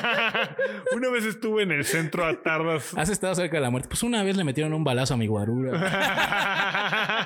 [0.95, 2.93] una vez estuve en el centro a tardas.
[2.97, 3.89] ¿Has estado cerca de la muerte?
[3.89, 7.18] Pues una vez le metieron un balazo a mi guarura.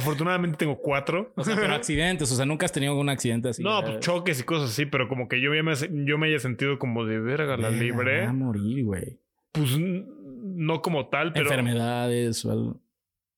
[0.00, 1.32] Afortunadamente tengo cuatro.
[1.36, 3.62] O sea, pero accidentes, o sea, nunca has tenido algún accidente así.
[3.62, 5.72] No, pues choques y cosas así, pero como que yo ya me,
[6.04, 8.24] yo me haya sentido como de verga la libre.
[8.24, 9.18] A morir, güey.
[9.52, 11.46] Pues no como tal, pero.
[11.46, 12.80] Enfermedades o algo.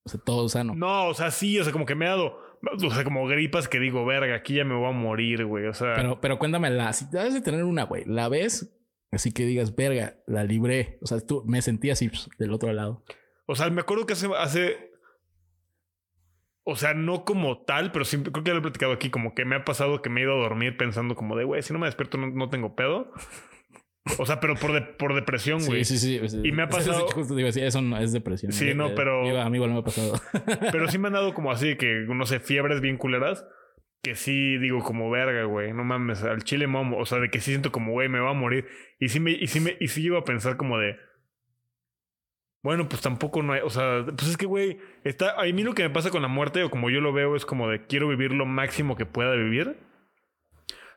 [0.05, 0.75] O sea, todo sano.
[0.75, 2.37] No, o sea, sí, o sea, como que me ha dado.
[2.81, 5.67] O sea, como gripas que digo, verga, aquí ya me voy a morir, güey.
[5.67, 8.73] O sea, Pero, pero cuéntamela, si debes de tener una, güey, ¿la ves?
[9.11, 10.97] Así que digas, verga, la libré.
[11.01, 13.03] O sea, tú me sentí así pues, del otro lado.
[13.45, 14.92] o sea, me acuerdo que hace, hace.
[16.65, 19.35] O sea, no como tal, pero siempre creo que ya lo he platicado aquí, como
[19.35, 21.73] que me ha pasado que me he ido a dormir pensando como de, güey, si
[21.73, 23.11] no me despierto no, no tengo pedo.
[24.19, 25.85] O sea, pero por, de- por depresión, güey.
[25.85, 26.41] Sí, sí, sí.
[26.43, 28.51] Y me ha pasado- Justo digo, sí, eso no es depresión.
[28.51, 30.13] Sí, no, Eh, pero- a mí igual me ha pasado.
[30.71, 33.45] Pero sí me han dado como así, que no sé, fiebres bien culeras.
[34.03, 35.71] Que sí digo como verga, güey.
[35.71, 36.97] No mames, al chile momo.
[36.97, 38.67] O sea, de que sí siento como, güey, me va a morir.
[38.99, 40.97] Y sí me, y sí me, y sí llego a pensar como de.
[42.63, 43.61] Bueno, pues tampoco no hay.
[43.61, 45.39] O sea, pues es que, güey, está.
[45.39, 47.45] A mí lo que me pasa con la muerte, o como yo lo veo, es
[47.45, 49.77] como de quiero vivir lo máximo que pueda vivir.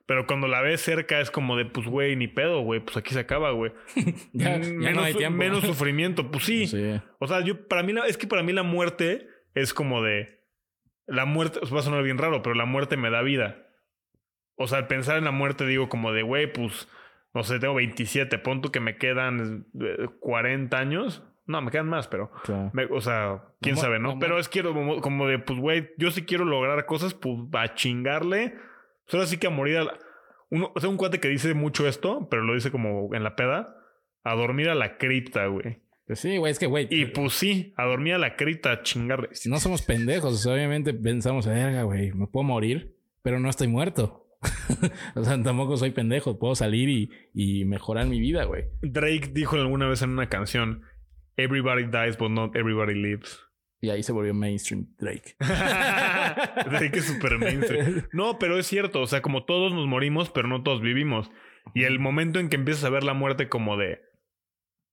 [0.06, 2.78] Pero cuando la ves cerca es como de, pues, güey, ni pedo, güey.
[2.78, 3.72] Pues aquí se acaba, güey.
[4.32, 5.38] ya, Mm, ya menos, no hay su- tiempo.
[5.38, 6.30] menos sufrimiento.
[6.30, 6.66] Pues sí.
[6.68, 7.00] Sí.
[7.18, 10.44] O sea, yo, para mí, la- es que para mí la muerte es como de.
[11.08, 13.66] La muerte, va a sonar bien raro, pero la muerte me da vida.
[14.56, 16.88] O sea, al pensar en la muerte digo como de, güey, pues,
[17.34, 21.24] no sé, tengo 27, pon que me quedan eh, 40 años.
[21.46, 22.70] No, me quedan más, pero, Claro.
[22.72, 24.18] me- o sea, quién sabe, ¿no?
[24.18, 27.74] Pero es quiero como, como de, pues, güey, yo sí quiero lograr cosas, pues, a
[27.74, 28.54] chingarle.
[29.06, 29.98] Solo sí que a morir a la-
[30.50, 33.34] Uno, o sea, un cuate que dice mucho esto, pero lo dice como en la
[33.34, 33.76] peda,
[34.22, 35.78] a dormir a la cripta, güey.
[36.06, 36.86] Pues sí, güey, es que, güey.
[36.90, 39.28] Y pues sí, a dormir a la cripta, a chingarle.
[39.46, 40.32] no somos pendejos.
[40.34, 44.22] O sea, obviamente pensamos, verga, güey, me puedo morir, pero no estoy muerto.
[45.16, 46.38] o sea, tampoco soy pendejo.
[46.38, 48.66] Puedo salir y, y mejorar mi vida, güey.
[48.82, 50.82] Drake dijo alguna vez en una canción:
[51.36, 53.40] Everybody dies, but not everybody lives.
[53.80, 55.36] Y ahí se volvió mainstream Drake.
[55.40, 58.06] Drake es súper mainstream.
[58.12, 59.02] No, pero es cierto.
[59.02, 61.30] O sea, como todos nos morimos, pero no todos vivimos.
[61.74, 64.00] Y el momento en que empiezas a ver la muerte como de.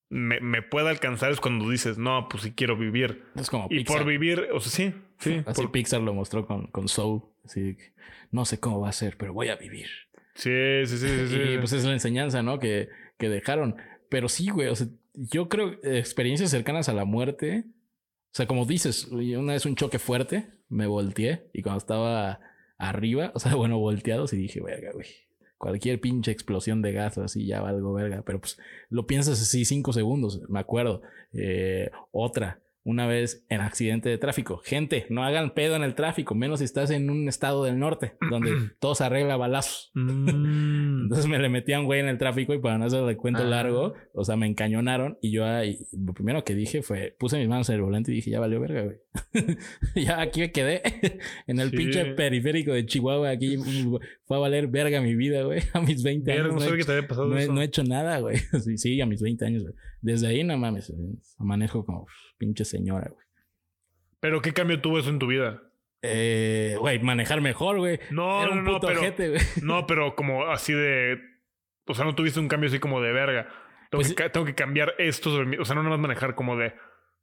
[0.09, 3.23] Me, me puede alcanzar es cuando dices, no, pues sí quiero vivir.
[3.35, 3.97] Es como Y Pixar.
[3.99, 5.41] por vivir, o sea, sí, sí.
[5.47, 7.23] Así por- Pixar lo mostró con, con Soul.
[7.45, 7.93] Así que,
[8.31, 9.87] no sé cómo va a ser, pero voy a vivir.
[10.35, 10.51] sí,
[10.85, 11.35] sí, sí, sí, sí.
[11.53, 12.59] Y pues es la enseñanza, ¿no?
[12.59, 13.75] Que, que dejaron.
[14.13, 14.85] Pero sí, güey, o sea,
[15.15, 17.63] yo creo eh, experiencias cercanas a la muerte.
[17.65, 22.39] O sea, como dices, una vez un choque fuerte, me volteé y cuando estaba
[22.77, 25.07] arriba, o sea, bueno, volteado, sí dije, verga, güey.
[25.57, 28.21] Cualquier pinche explosión de gas así ya valgo verga.
[28.23, 28.59] Pero pues
[28.89, 31.01] lo piensas así cinco segundos, me acuerdo.
[31.31, 34.57] Eh, otra, una vez en accidente de tráfico.
[34.63, 38.13] Gente, no hagan pedo en el tráfico, menos si estás en un estado del norte,
[38.29, 39.91] donde todo se arregla a balazos.
[39.93, 41.03] Mm.
[41.03, 43.17] Entonces me le metí a un güey en el tráfico y para no hacer el
[43.17, 43.45] cuento Ah.
[43.45, 47.47] largo, o sea, me encañonaron y yo ahí, lo primero que dije fue, puse mis
[47.47, 48.97] manos en el volante y dije, ya valió verga, güey.
[49.95, 50.81] ya aquí me quedé
[51.47, 51.77] en el Sí.
[51.77, 53.57] pinche periférico de Chihuahua, aquí
[54.25, 56.63] fue a valer verga mi vida, güey, a mis 20 Verga, años.
[57.39, 58.37] he, no he hecho nada, güey.
[58.63, 59.73] Sí, sí, a mis 20 años, güey.
[60.03, 60.93] Desde ahí, no mames,
[61.39, 62.05] manejo como
[62.37, 63.25] pinche señora, güey.
[64.19, 65.61] Pero ¿qué cambio tuvo eso en tu vida?
[66.01, 67.99] Eh, güey, manejar mejor, güey.
[68.11, 71.17] No, Era un no, puto pero, ojete, no, pero como así de...
[71.87, 73.43] O sea, no tuviste un cambio así como de verga.
[73.89, 75.57] Tengo, Pues- que, tengo que cambiar esto sobre mí.
[75.57, 76.73] O sea, no nada más manejar como de...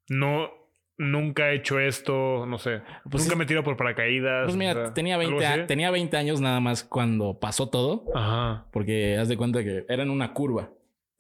[0.09, 0.51] No,
[0.97, 2.81] nunca he hecho esto, no sé.
[3.11, 4.45] Pues nunca es- me he tirado por paracaídas.
[4.45, 5.63] Pues o mira, sea, tenía, algo 20, a- así.
[5.67, 8.05] tenía 20 años nada más cuando pasó todo.
[8.15, 8.67] Ajá.
[8.73, 10.71] Porque haz de cuenta que era en una curva.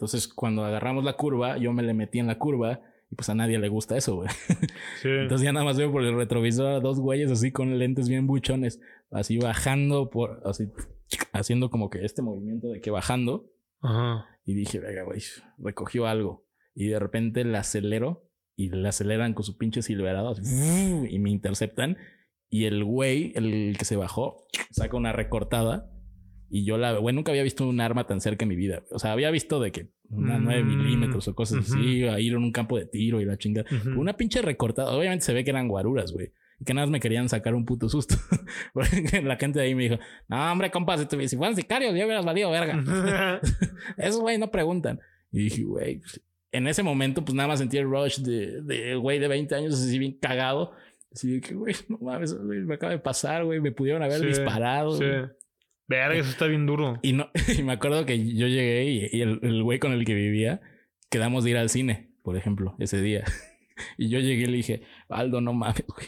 [0.01, 2.81] Entonces, cuando agarramos la curva, yo me le metí en la curva
[3.11, 4.31] y pues a nadie le gusta eso, güey.
[5.03, 5.09] Sí.
[5.09, 8.27] Entonces ya nada más veo por el retrovisor a dos güeyes así con lentes bien
[8.27, 8.81] buchones,
[9.11, 10.71] así bajando por, así,
[11.35, 13.53] haciendo como que este movimiento de que bajando.
[13.83, 14.25] Ajá.
[14.47, 15.21] Y dije, venga, güey,
[15.59, 16.47] recogió algo.
[16.75, 18.27] Y de repente le acelero
[18.57, 20.43] y le aceleran con su pinche silverado así,
[21.11, 21.99] y me interceptan.
[22.49, 25.93] Y el güey, el que se bajó, saca una recortada.
[26.53, 28.83] Y yo la, güey, nunca había visto un arma tan cerca en mi vida.
[28.91, 31.79] O sea, había visto de que una Mm, 9 milímetros o cosas ujú.
[31.79, 33.69] así, a ir en un campo de tiro y la chingada.
[33.73, 34.01] Ujú.
[34.01, 34.91] Una pinche recortada.
[34.91, 36.33] Obviamente se ve que eran guaruras, güey.
[36.59, 38.17] Y que nada más me querían sacar un puto susto.
[38.75, 39.99] Porque la gente de ahí me dijo,
[40.29, 42.83] no, hombre, compa, si, fueran sicarios, ya hubieras valido verga.
[43.97, 44.99] Esos güey no preguntan.
[45.31, 46.21] Y dije, güey, pues,
[46.53, 49.75] en ese momento, pues nada más sentí el rush de, de güey de 20 años,
[49.75, 50.73] así bien cagado.
[51.13, 54.27] Así que, güey, no mames, güey, me acaba de pasar, güey, me pudieron haber Sí,
[54.27, 54.97] disparado.
[54.97, 55.05] Sí.
[55.91, 57.01] Verga, eso está bien duro.
[57.03, 60.05] Y, no, y me acuerdo que yo llegué y, y el, el güey con el
[60.05, 60.61] que vivía,
[61.11, 63.24] quedamos de ir al cine, por ejemplo, ese día.
[63.97, 66.07] Y yo llegué y le dije, Aldo, no mames, güey.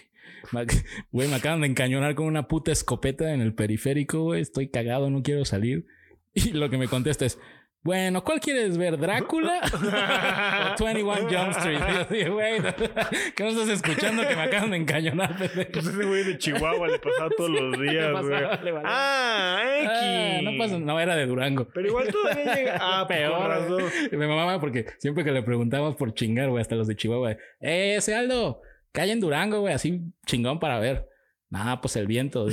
[1.10, 4.42] Güey, me acaban de encañonar con una puta escopeta en el periférico, güey.
[4.42, 5.86] Estoy cagado, no quiero salir.
[6.34, 7.38] Y lo que me contesta es,
[7.84, 8.96] bueno, ¿cuál quieres ver?
[8.96, 9.60] ¿Drácula?
[10.80, 11.80] o 21 Jump Street.
[12.10, 12.60] Y yo güey,
[13.36, 15.72] ¿qué no estás escuchando que me acaban de encañonar, pendejo?
[15.72, 18.30] Pues ese güey de Chihuahua le pasaba todos los días, güey.
[18.30, 18.82] valía.
[18.84, 19.90] Ah, X.
[19.92, 21.66] Ah, no pasa, no era de Durango.
[21.74, 22.78] Pero igual todavía llega.
[22.80, 23.48] Ah, pues, Peor.
[23.48, 23.82] razón.
[24.12, 27.96] Me mamaba porque siempre que le preguntamos por chingar, güey, hasta los de Chihuahua, eh,
[27.96, 28.62] ese Aldo,
[28.92, 31.08] calle en Durango, güey, así chingón para ver.
[31.50, 32.46] Nah, pues el viento.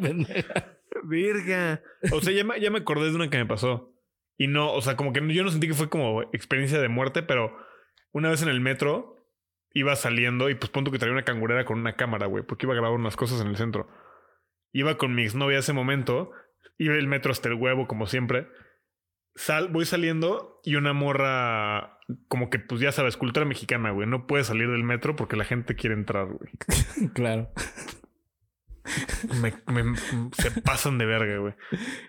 [0.00, 0.73] Pendeja.
[1.04, 1.82] Virga.
[2.12, 3.94] O sea, ya me, ya me acordé de una que me pasó.
[4.36, 7.22] Y no, o sea, como que yo no sentí que fue como experiencia de muerte,
[7.22, 7.56] pero
[8.12, 9.14] una vez en el metro
[9.72, 12.72] iba saliendo y pues punto que traía una cangurera con una cámara, güey, porque iba
[12.72, 13.88] a grabar unas cosas en el centro.
[14.72, 16.30] Iba con mi exnovia ese momento,
[16.78, 18.48] iba el metro hasta el huevo, como siempre.
[19.36, 24.08] sal, voy saliendo y una morra, como que pues ya sabes, cultura mexicana, güey.
[24.08, 26.50] No puede salir del metro porque la gente quiere entrar, güey.
[27.14, 27.50] claro.
[29.40, 29.96] Me, me-
[30.32, 31.54] se pasan de verga, güey.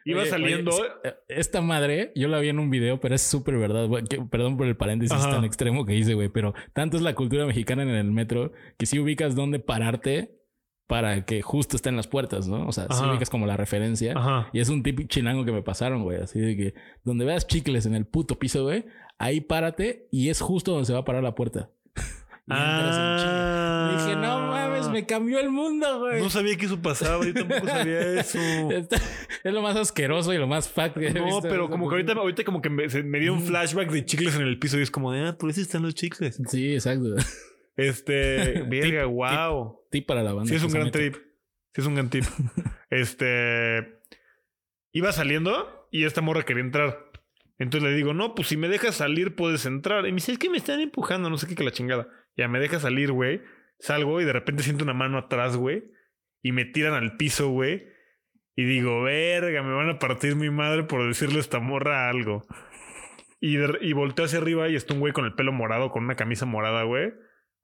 [0.03, 0.71] Iba Oye, saliendo.
[0.71, 3.87] oye, es- esta madre, yo la vi en un video, pero es súper verdad.
[3.87, 5.31] güey, que- perdón por el paréntesis Ajá.
[5.31, 6.29] tan extremo que hice, güey.
[6.29, 10.31] Pero tanto es la cultura mexicana en el metro que si ubicas dónde pararte
[10.87, 12.67] para que justo estén las puertas, ¿no?
[12.67, 14.13] O sea, si ubicas como la referencia.
[14.15, 14.49] Ajá.
[14.53, 16.19] Y es un tip chilango que me pasaron, güey.
[16.21, 16.73] Así de que
[17.03, 18.85] donde veas chicles en el puto piso, güey,
[19.17, 21.71] ahí párate y es justo donde se va a parar la puerta.
[22.47, 22.55] En.
[22.57, 23.97] Ah.
[23.97, 26.21] Dije, no mames, me cambió el mundo, güey.
[26.21, 27.25] No sabía que eso pasaba.
[27.25, 28.39] Yo tampoco sabía eso.
[28.71, 28.97] Está-
[29.43, 31.41] es lo más asqueroso y lo más fact que he No, visto.
[31.43, 34.35] pero como que ahorita, ahorita como que me, se- me dio un flashback de chicles
[34.35, 36.39] en el piso y es como de, ah, por eso están los chicles.
[36.49, 37.15] Sí, exacto.
[37.75, 39.79] Este, verga, wow.
[39.91, 40.49] Tip para la banda.
[40.49, 41.15] Sí, es un gran trip.
[41.15, 42.25] Sí, es un gran tip.
[42.89, 43.99] este.
[44.91, 47.11] Iba saliendo y esta morra quería entrar.
[47.57, 50.05] Entonces le digo, no, pues si me dejas salir, puedes entrar.
[50.05, 52.07] Y me dice, es que me están empujando, no sé qué que la chingada.
[52.37, 53.41] Ya me deja salir, güey.
[53.79, 55.83] Salgo y de repente siento una mano atrás, güey.
[56.41, 57.87] Y me tiran al piso, güey.
[58.55, 62.45] Y digo, verga, me van a partir mi madre por decirle a esta morra algo.
[63.41, 66.03] Y, de- y volteo hacia arriba y está un güey con el pelo morado, con
[66.05, 67.13] una camisa morada, güey.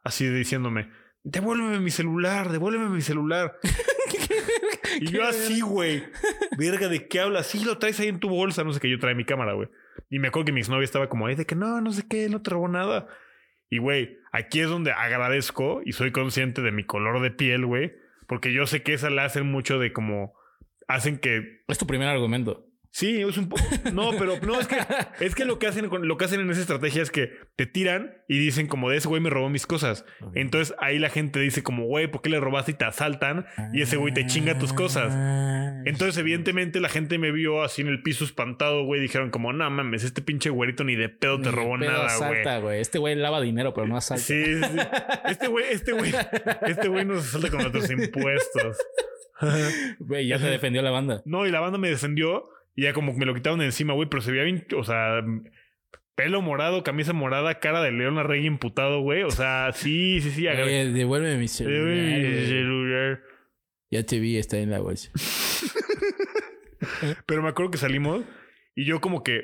[0.03, 0.89] Así diciéndome,
[1.24, 3.57] devuélveme mi celular, devuélveme mi celular.
[4.99, 6.03] y yo así, güey.
[6.57, 7.47] Verga, ¿de qué hablas?
[7.47, 8.63] Sí, lo traes ahí en tu bolsa.
[8.63, 9.69] No sé qué, yo trae mi cámara, güey.
[10.09, 12.28] Y me acuerdo que mi exnovia estaba como ahí de que no, no sé qué,
[12.30, 13.07] no te robó nada.
[13.69, 17.93] Y, güey, aquí es donde agradezco y soy consciente de mi color de piel, güey.
[18.27, 20.34] Porque yo sé que esa la hacen mucho de como...
[20.88, 22.65] Hacen que Es tu primer argumento.
[22.93, 23.63] Sí, es un poco.
[23.93, 24.75] No, pero no, es que,
[25.21, 27.65] es que lo que hacen con, lo que hacen en esa estrategia es que te
[27.65, 30.05] tiran y dicen como de ese güey me robó mis cosas.
[30.35, 33.45] Entonces ahí la gente dice como, güey, ¿por qué le robaste y te asaltan?
[33.73, 35.13] Y ese güey te chinga tus cosas.
[35.15, 35.81] Ah.
[35.85, 39.01] Entonces, evidentemente, la gente me vio así en el piso espantado, güey.
[39.01, 42.17] Dijeron como, no mames, este pinche güerito ni de pedo te Ni robó pedo nada,
[42.17, 42.31] güey.
[42.31, 42.81] asalta, güey.
[42.81, 44.23] Este güey lava dinero, pero no asalta.
[44.23, 44.79] Sí, sí, sí.
[45.25, 46.13] Este güey, este güey,
[46.67, 48.77] este güey nos asalta con nuestros impuestos.
[49.97, 51.23] Güey, ya te defendió la banda.
[51.25, 53.93] No, y la banda me defendió y ya como que me lo quitaron de encima,
[53.93, 55.22] güey, pero se veía bien, o sea,
[56.15, 59.24] pelo morado, camisa morada, cara de León Arregui imputado, güey.
[59.24, 60.43] O sea, sí, sí, sí.
[60.47, 61.82] agarré- Eh, devuélveme mi celular.
[61.84, 62.45] Mi güey.
[62.47, 63.22] celular.
[63.89, 65.11] Ya te vi, está en la bolsa.
[67.26, 68.24] Pero me acuerdo que salimos
[68.76, 69.41] y yo como que,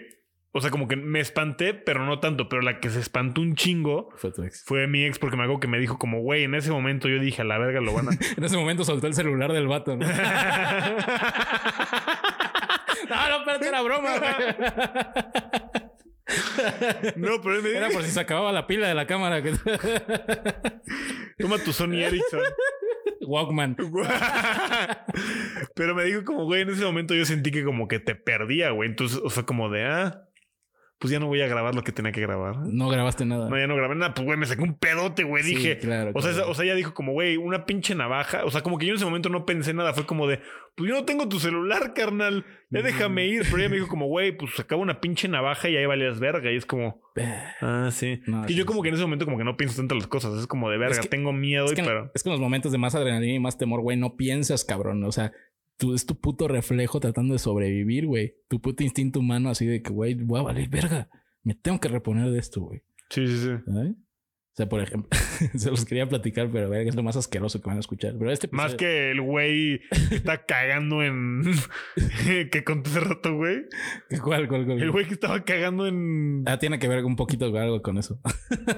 [0.54, 3.54] o sea, como que me espanté, pero no tanto, pero la que se espantó un
[3.56, 4.64] chingo Fue tu ex.
[4.66, 7.20] fue mi ex porque me acuerdo que me dijo como, güey, en ese momento yo
[7.20, 8.12] dije, a la verga lo van a...
[8.38, 10.06] En ese momento soltó el celular del vato, ¿no?
[13.30, 14.32] No, no, espérate, era broma, güey.
[17.16, 19.42] no, pero él me Era dijo, por si se acababa la pila de la cámara.
[19.42, 19.54] que-
[21.40, 22.42] toma tu Sony Ericsson.
[23.22, 23.76] Walkman.
[25.76, 28.70] Pero me dijo como, güey, en ese momento yo sentí que como que te perdía,
[28.72, 28.90] güey.
[28.90, 30.27] Entonces, o sea, como de, ah,
[31.00, 32.56] pues ya no voy a grabar lo que tenía que grabar.
[32.66, 33.50] No grabaste nada.
[33.50, 34.14] No, ya no grabé nada.
[34.16, 35.44] Pues, güey, me saqué un pedote, güey.
[35.44, 38.46] Sí, Dije, claro, o sea, o sea, ella dijo como, güey, una pinche navaja.
[38.46, 39.94] O sea, como que yo en ese momento no pensé nada.
[39.94, 40.40] Fue como de,
[40.76, 42.46] pues yo no tengo tu celular, carnal.
[42.70, 43.44] Ya déjame ir.
[43.44, 46.52] Pero ella me dijo como, güey, pues sacaba una pinche navaja y ahí valías verga.
[46.52, 47.00] Y es como,
[47.62, 48.20] ah, sí.
[48.26, 50.34] No, sí, yo como que en ese momento como que no pienso tanto las cosas.
[50.40, 52.12] Es como de verga, que- tengo miedo, Es y que, pero...
[52.14, 55.04] es que en los momentos de más adrenalina y más temor, güey, no piensas, cabrón.
[55.04, 55.32] O sea,
[55.78, 58.36] tú, es tu puto reflejo tratando de sobrevivir, güey.
[58.48, 61.10] Tu puto instinto humano así de que, güey, voy a valer verga.
[61.44, 62.82] Me tengo que reponer de esto, güey.
[63.10, 63.50] Sí, sí, sí.
[63.66, 63.92] ¿Sabes?
[63.92, 65.08] O sea, por ejemplo,
[65.56, 68.16] se los quería platicar, pero verga, es lo más asqueroso que van a escuchar.
[68.18, 71.44] Pero este Más episodio- que el güey que está cagando en...
[72.52, 73.66] que conté hace rato, güey.
[74.24, 74.82] ¿Cuál, cuál, cuál?
[74.82, 76.44] El güey que estaba cagando en...
[76.48, 78.20] Ah, tiene que ver un poquito con algo con eso.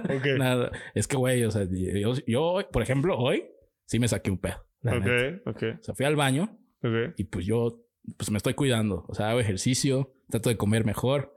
[0.04, 0.38] Ok.
[0.38, 3.46] Nada, es que, güey, o sea, yo, yo por ejemplo, hoy
[3.86, 4.58] sí me saqué un pedo.
[4.82, 5.40] la neta.
[5.50, 7.14] Ok, ok, O sea, fui al baño ok.
[7.18, 7.82] y pues yo,
[8.18, 9.06] pues me estoy cuidando.
[9.08, 11.36] O sea, hago ejercicio, trato de comer mejor.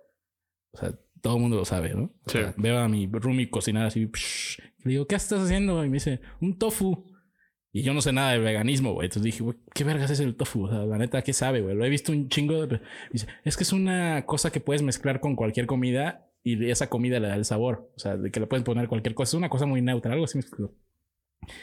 [0.72, 2.04] O sea, todo el mundo lo sabe, ¿no?
[2.24, 2.38] O Sí.
[2.38, 4.06] sea, veo a mi roomie cocinar así.
[4.06, 5.84] psh, le digo, ¿qué estás haciendo?
[5.84, 7.04] Y me dice, un tofu.
[7.74, 9.06] Y yo no sé nada de veganismo, güey.
[9.06, 10.64] Entonces dije, güey, ¿qué vergas es el tofu?
[10.64, 11.74] O sea, la neta, ¿qué sabe, güey?
[11.74, 12.66] Lo he visto un chingo.
[12.66, 12.80] De...
[13.10, 17.18] Dice, es que es una cosa que puedes mezclar con cualquier comida y esa comida
[17.20, 17.90] le da el sabor.
[17.96, 19.30] O sea, de que le puedes poner cualquier cosa.
[19.30, 20.74] Es una cosa muy neutra, algo así me explicó.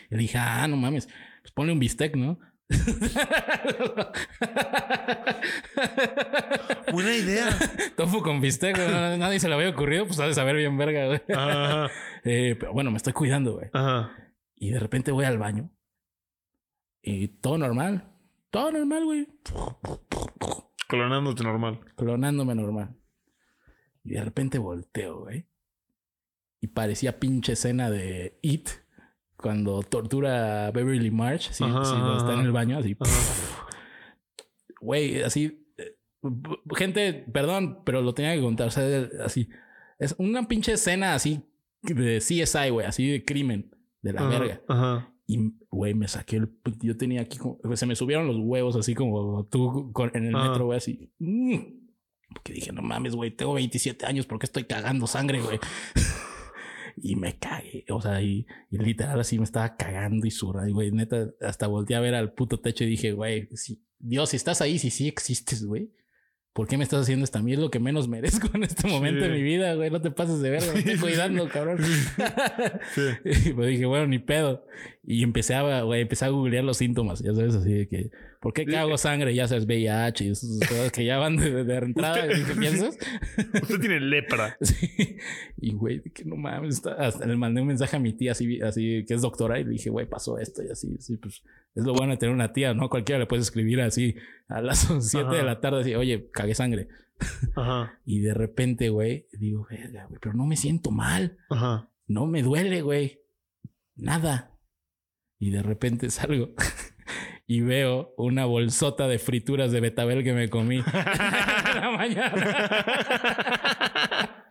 [0.10, 1.08] Y le dije, ah, no mames,
[1.42, 2.40] pues ponle un bistec, ¿no?
[6.92, 7.50] Buena idea.
[7.96, 8.90] Tofu con bistec, güey.
[9.18, 11.22] Nadie se le había ocurrido, pues ha de saber bien verga, güey.
[11.36, 11.90] Ajá,
[12.24, 13.70] Eh, pero bueno, me estoy cuidando, güey.
[13.74, 14.12] ajá.
[14.56, 15.70] Y de repente voy al baño.
[17.02, 18.12] Y todo normal.
[18.50, 19.28] Todo normal, güey.
[20.88, 21.80] Clonándote normal.
[21.96, 22.96] Clonándome normal.
[24.04, 25.48] Y de repente volteo, güey.
[26.60, 28.70] Y parecía pinche escena de It.
[29.42, 31.50] Cuando tortura a Beverly March.
[31.52, 32.46] Sí, Ajá, sí, cuando está en ajá.
[32.46, 32.98] el baño, así.
[33.00, 33.68] Ajá.
[34.82, 35.66] Güey, así.
[35.78, 35.96] eh,
[36.76, 38.68] gente, perdón, pero lo tenía que contar.
[38.68, 39.50] O sea, así.
[39.98, 41.42] Es una pinche escena así
[41.82, 44.62] de CSI, güey, así de crimen, de la verga.
[44.68, 45.14] Ajá.
[45.28, 46.50] Y, güey, me saqué el.
[46.82, 47.38] Yo tenía aquí.
[47.76, 51.12] Se me subieron los huevos así como tú en el metro, güey, así.
[51.20, 51.58] Mm.
[52.34, 55.60] Porque dije, no mames, güey, tengo 27 años, ¿por qué estoy cagando sangre, güey?
[57.02, 60.92] Y me cagué, o sea, y, literal así me estaba cagando y surra, y güey,
[60.92, 64.62] neta, hasta volteé a ver al puto techo y dije, güey, si, Dios, si estás
[64.62, 65.92] ahí, si sí existes, güey.
[66.60, 67.62] ¿por qué me estás haciendo esta mierda?
[67.62, 69.90] Es lo que menos merezco en este momento de mi vida, güey.
[69.90, 71.78] No te pases de verga, me estoy cuidando, cabrón.
[72.94, 73.02] Sí.
[73.50, 74.66] y pues dije, bueno, ni pedo.
[75.04, 78.54] Y empecé a, güey, empecé a googlear los síntomas, ya sabes, así de que, ¿por
[78.54, 79.34] qué cago sangre?
[79.36, 82.28] Ya sabes, VIH y esas cosas que ya van de, de entrada.
[82.28, 82.98] ¿Qué piensas?
[83.62, 84.58] Usted tiene lepra.
[84.62, 85.18] sí.
[85.58, 89.06] Y, güey, que no mames, hasta le mandé un mensaje a mi tía así, así
[89.06, 91.44] que es doctora y le dije, güey, pasó esto y así, así, pues
[91.76, 92.90] es lo bueno de tener una tía, ¿no?
[92.90, 94.16] Cualquiera le puedes escribir así
[94.48, 96.88] a las 7 de la tarde, así, oye, cagué sangre.
[97.54, 98.00] Ajá.
[98.06, 101.38] y de repente, güey, digo, verga, güey, pero no me siento mal.
[101.50, 101.90] Ajá.
[102.08, 103.20] No me duele, güey.
[103.98, 104.58] Nada.
[105.38, 106.54] Y de repente salgo
[107.50, 113.76] y veo una bolsota de frituras de betabel que me comí la mañana.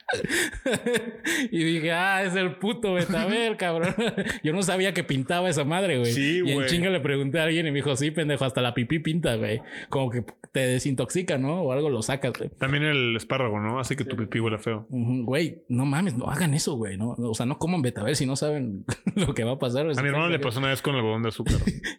[1.51, 3.95] y dije, ah, es el puto Betabel, cabrón.
[4.43, 6.13] Yo no sabía que pintaba esa madre, güey.
[6.13, 8.75] Sí, y en chinga le pregunté a alguien y me dijo, sí, pendejo, hasta la
[8.75, 9.61] pipí pinta, güey.
[9.89, 11.63] Como que te desintoxica, ¿no?
[11.63, 12.51] O algo lo sacas, güey.
[12.59, 13.79] También el espárrago, ¿no?
[13.79, 14.87] Hace que tu pipí huela feo.
[14.89, 16.97] Güey, no mames, no hagan eso, güey.
[16.97, 17.11] ¿no?
[17.19, 18.85] O sea, no coman Betabel si no saben
[19.15, 19.89] lo que va a pasar.
[19.89, 21.57] A mi hermano le pasó una vez con el algodón de azúcar.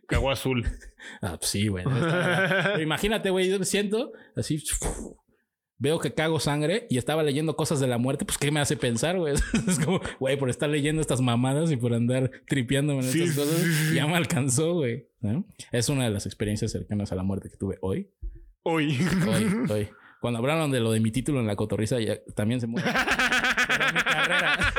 [0.07, 0.66] Cagó azul.
[1.22, 1.86] Ah, pues sí, güey.
[2.82, 4.57] Imagínate, güey, yo me siento así
[5.80, 8.78] veo que cago sangre y estaba leyendo cosas de la muerte, pues ¿qué me hace
[8.78, 9.34] pensar, güey?
[9.68, 13.94] es como, güey, por estar leyendo estas mamadas y por andar tripeándome en estas cosas,
[13.94, 15.08] ya me alcanzó, güey.
[15.72, 18.10] Es una de las experiencias cercanas a la muerte que tuve hoy.
[18.64, 19.00] Hoy.
[19.28, 19.90] Hoy, hoy.
[20.22, 22.90] Cuando hablaron de lo de mi título en la cotorriza, ya también se muere.
[23.68, 24.74] Pero mi carrera.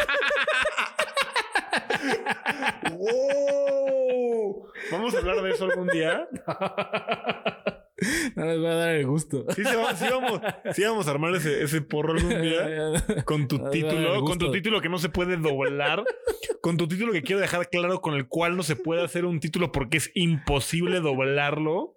[4.92, 6.28] ¿Vamos a hablar de eso algún día?
[8.36, 9.46] No les voy a dar el gusto.
[9.54, 12.92] Sí, sí, vamos, a armar ese, porro algún día
[13.24, 16.04] con tu título, con tu título que no se puede doblar,
[16.60, 19.40] con tu título que quiero dejar claro con el cual no se puede hacer un
[19.40, 21.94] título porque es imposible doblarlo.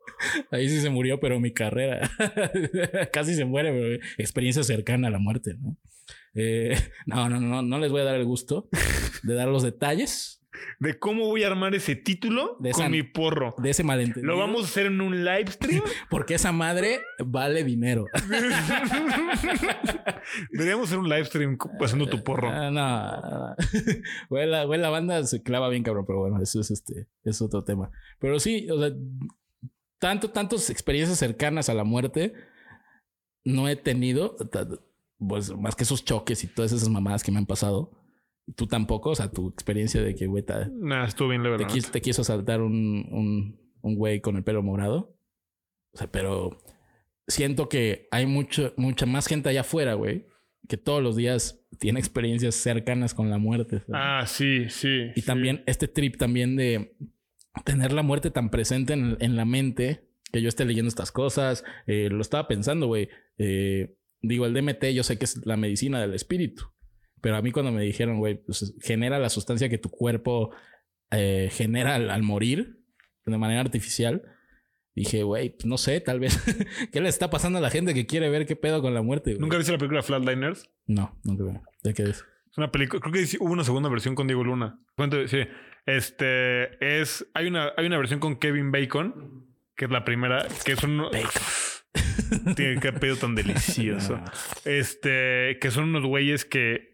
[0.52, 2.10] Ahí sí se murió, pero mi carrera
[3.14, 5.78] casi se muere, pero experiencia cercana a la muerte, ¿no?
[6.36, 6.76] Eh,
[7.06, 8.68] no, no, no, no les voy a dar el gusto
[9.22, 10.43] de dar los detalles
[10.80, 13.56] de cómo voy a armar ese título con mi porro.
[13.58, 14.34] De ese malentendido.
[14.34, 15.82] Lo vamos a hacer en un live stream.
[16.10, 18.06] Porque esa madre vale dinero.
[20.52, 22.50] Deberíamos hacer un live stream haciendo tu porro.
[22.50, 23.56] Ah, no.
[24.30, 27.64] Güey, la, la, banda se clava bien, cabrón, pero bueno, eso es este, es otro
[27.64, 27.92] tema.
[28.20, 28.92] Pero sí, o sea,
[30.00, 32.34] tanto, tantas experiencias cercanas a la muerte
[33.44, 34.38] no he tenido,
[35.18, 38.03] pues más que esos choques y todas esas mamadas que me han pasado
[38.56, 42.02] Tú tampoco, o sea, tu experiencia de que, güey, Nah, estuvo bien te, quiso, te
[42.02, 45.18] quiso saltar un, un, un güey con el pelo morado.
[45.94, 46.58] O sea, pero
[47.28, 50.26] siento que hay mucho, mucha más gente allá afuera, güey,
[50.68, 53.84] que todos los días tiene experiencias cercanas con la muerte.
[53.94, 55.12] Ah, sí, sí.
[55.16, 56.96] Y también este trip también de
[57.64, 61.64] tener la muerte tan presente en, en la mente, que yo esté leyendo estas cosas,
[61.86, 63.10] eh, lo estaba pensando, güey.
[63.38, 66.72] Eh, digo, el DMT yo sé que es la medicina del espíritu.
[67.24, 70.54] Pero a mí cuando me dijeron, güey, pues genera la sustancia que tu cuerpo
[71.10, 72.82] eh, genera al, morir
[73.26, 74.24] de manera artificial,
[74.94, 76.38] dije, güey, pues no sé, tal vez.
[76.92, 79.38] ¿Qué le está pasando a la gente que quiere ver qué pedo con la muerte?
[79.40, 80.70] ¿Nunca viste la película Flatliners?
[80.86, 81.62] No, nunca.
[81.82, 82.26] ¿De qué es?
[82.52, 84.82] Es una película, creo que hubo una segunda versión con Diego Luna.
[85.28, 85.48] Sí,
[85.86, 89.48] este es, hay una, hay una versión con Kevin Bacon,
[89.78, 90.98] que es la primera, que es un...
[90.98, 92.56] Bacon.
[92.58, 94.20] Tiene que pedo tan delicioso.
[94.66, 96.93] Este, que son unos güeyes que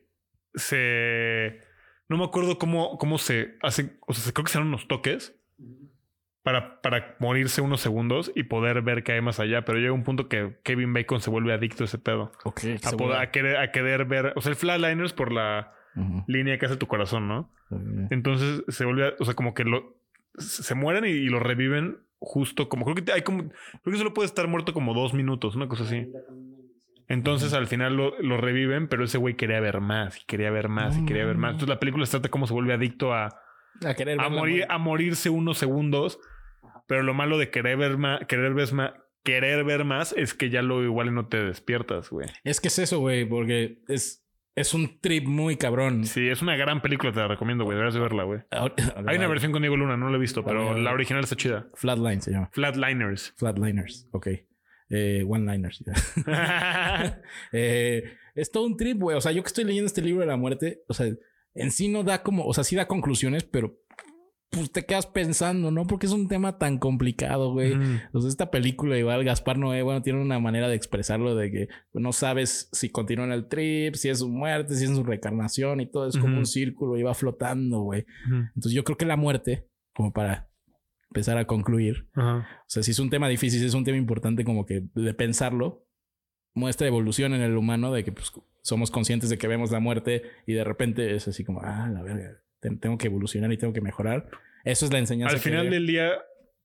[0.53, 1.61] se.
[2.07, 3.99] No me acuerdo cómo, cómo se hacen.
[4.07, 5.39] O sea, creo que se dan unos toques
[6.43, 9.63] para, para morirse unos segundos y poder ver qué hay más allá.
[9.65, 12.31] Pero llega un punto que Kevin Bacon se vuelve adicto a ese pedo.
[12.43, 12.61] Ok.
[12.83, 14.33] A, poder, a, querer, a querer ver.
[14.35, 15.73] O sea, el flatliners por la
[16.27, 17.51] línea que hace tu corazón, ¿no?
[18.09, 19.13] Entonces se vuelve.
[19.19, 19.97] O sea, como que lo.
[20.37, 22.85] Se mueren y, lo reviven justo como.
[22.85, 23.49] Creo que hay como.
[23.49, 26.11] Creo que solo puede estar muerto como dos minutos, una cosa así.
[27.09, 30.95] Entonces al final lo, reviven, pero ese güey quería ver más y quería ver más
[30.95, 31.53] y quería ver más.
[31.53, 33.41] Entonces la película se trata de cómo se vuelve adicto a,
[33.83, 36.19] a, querer a, morir, a morirse unos segundos.
[36.87, 38.93] Pero lo malo de querer ver más, querer ver más,
[39.23, 42.27] querer ver más es que ya lo igual no te despiertas, güey.
[42.43, 44.23] Es que es eso, güey, porque es,
[44.55, 46.05] es un trip muy cabrón.
[46.05, 47.75] Sí, es una gran película, te la recomiendo, güey.
[47.75, 48.41] Deberías de verla, güey.
[48.51, 51.67] Hay una versión con Diego Luna, no la he visto, pero la original está chida.
[51.73, 52.49] Flatline se llama.
[52.53, 53.33] Flatliners.
[53.35, 54.27] Flatliners, ok.
[54.89, 55.83] Eh, one-liners.
[57.51, 58.03] eh,
[58.35, 59.17] es todo un trip, güey.
[59.17, 61.07] O sea, yo que estoy leyendo este libro de la muerte, o sea,
[61.53, 63.79] en sí no da como, o sea, sí da conclusiones, pero
[64.51, 65.85] pues te quedas pensando, ¿no?
[65.85, 67.75] Porque es un tema tan complicado, güey.
[67.75, 68.01] Mm.
[68.13, 71.67] O sea, esta película igual Gaspar Noé, bueno, tiene una manera de expresarlo de que
[71.93, 75.81] no sabes si continúa en el trip, si es su muerte, si es su reencarnación
[75.81, 78.05] y todo es como un círculo y va flotando, güey.
[78.25, 80.48] Entonces yo creo que la muerte, como para
[81.11, 82.47] empezar a concluir, Ajá.
[82.61, 85.13] o sea, si es un tema difícil, si es un tema importante como que de
[85.13, 85.85] pensarlo,
[86.53, 88.31] muestra evolución en el humano de que pues,
[88.61, 92.01] somos conscientes de que vemos la muerte y de repente es así como, ah, la
[92.03, 94.29] verga, te- tengo que evolucionar y tengo que mejorar.
[94.65, 95.35] Eso es la enseñanza.
[95.35, 96.11] Al final del día,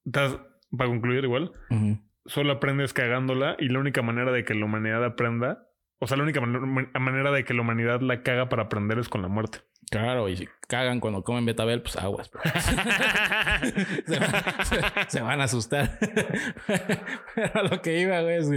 [0.04, 0.38] das-
[0.76, 1.98] para concluir igual, Ujú.
[2.26, 5.68] solo aprendes cagándola y la única manera de que la humanidad aprenda,
[6.04, 9.08] o sea, la única man- manera de que la humanidad la caga para aprender es
[9.08, 9.58] con la muerte.
[9.90, 12.30] Claro, y si cagan cuando comen betabel, pues aguas.
[14.06, 14.30] se, van,
[14.64, 15.98] se- se van a asustar.
[17.34, 18.50] Pero lo que iba, güey, es,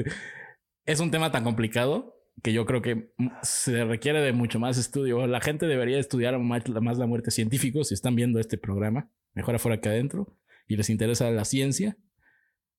[0.86, 5.26] es un tema tan complicado que yo creo que se requiere de mucho más estudio.
[5.28, 7.32] La gente debería estudiar más, más la muerte.
[7.32, 10.38] Científicos, si están viendo este programa, mejor afuera que adentro,
[10.68, 11.98] y les interesa la ciencia,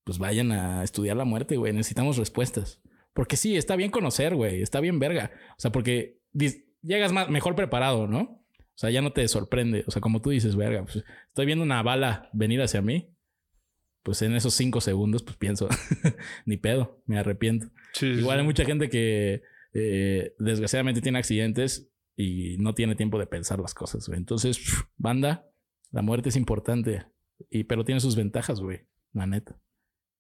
[0.04, 1.72] pues vayan a estudiar la muerte, güey.
[1.72, 2.80] Necesitamos respuestas.
[3.18, 4.62] Porque sí, está bien conocer, güey.
[4.62, 5.32] Está bien verga.
[5.50, 6.20] O sea, porque
[6.82, 8.20] llegas más, mejor preparado, ¿no?
[8.20, 9.82] O sea, ya no te sorprende.
[9.88, 13.12] O sea, como tú dices, verga, pues, estoy viendo una bala venir hacia mí.
[14.04, 15.68] Pues en esos cinco segundos, pues pienso,
[16.46, 17.66] ni pedo, me arrepiento.
[17.92, 18.40] Sí, Igual sí.
[18.40, 19.42] hay mucha gente que
[19.72, 24.20] eh, desgraciadamente tiene accidentes y no tiene tiempo de pensar las cosas, güey.
[24.20, 24.60] Entonces,
[24.96, 25.50] banda,
[25.90, 27.06] la muerte es importante,
[27.50, 28.82] y, pero tiene sus ventajas, güey.
[29.12, 29.58] La neta.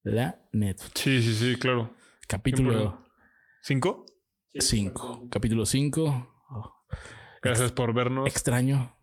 [0.02, 0.82] La neta.
[0.96, 1.94] Sí, sí, sí, claro.
[2.28, 3.06] Capítulo
[3.62, 4.04] ¿Cinco?
[4.52, 5.28] 5.
[5.30, 6.34] Capítulo 5.
[7.42, 8.28] Gracias por vernos.
[8.28, 8.94] Extraño.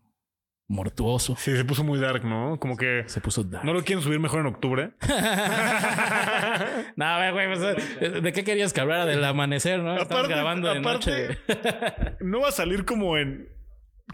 [0.68, 1.34] Mortuoso.
[1.36, 2.58] Sí, se puso muy dark, ¿no?
[2.60, 3.64] Como que Se puso dark.
[3.64, 4.92] no lo quieren subir mejor en octubre.
[6.96, 9.06] no, a ver, güey, pues, ¿de qué querías que hablara?
[9.06, 9.96] Del amanecer, ¿no?
[9.96, 11.38] Estamos grabando de aparte- noche.
[12.20, 13.48] No va a salir como en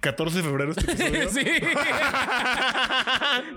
[0.01, 1.29] 14 de febrero este episodio.
[1.31, 1.45] sí.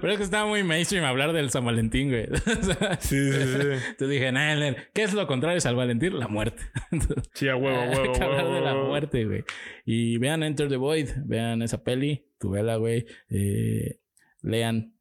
[0.02, 2.28] Pero es que estaba muy mainstream hablar del San Valentín, güey.
[2.60, 3.96] O sea, Sí, sí, sí.
[3.98, 6.20] Te dije, nah, nah, ¿qué es lo contrario de San Valentín?
[6.20, 6.62] La muerte.
[7.34, 9.44] Sí, a huevo, a huevo, Hay que hablar huevo, de la muerte, güey.
[9.86, 13.06] Y vean Enter the Void, vean esa peli, tu vela, güey.
[13.30, 14.00] Eh,
[14.42, 14.94] lean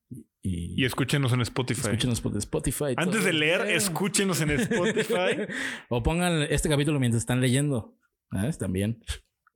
[0.42, 1.80] y, Y escúchenos en Spotify.
[1.82, 2.94] escúchenos por Spotify.
[2.96, 5.46] Antes todo de leer, escúchenos en Spotify.
[5.88, 7.96] o pongan este capítulo mientras están leyendo.
[8.30, 8.58] ¿Sabes?
[8.58, 9.02] También.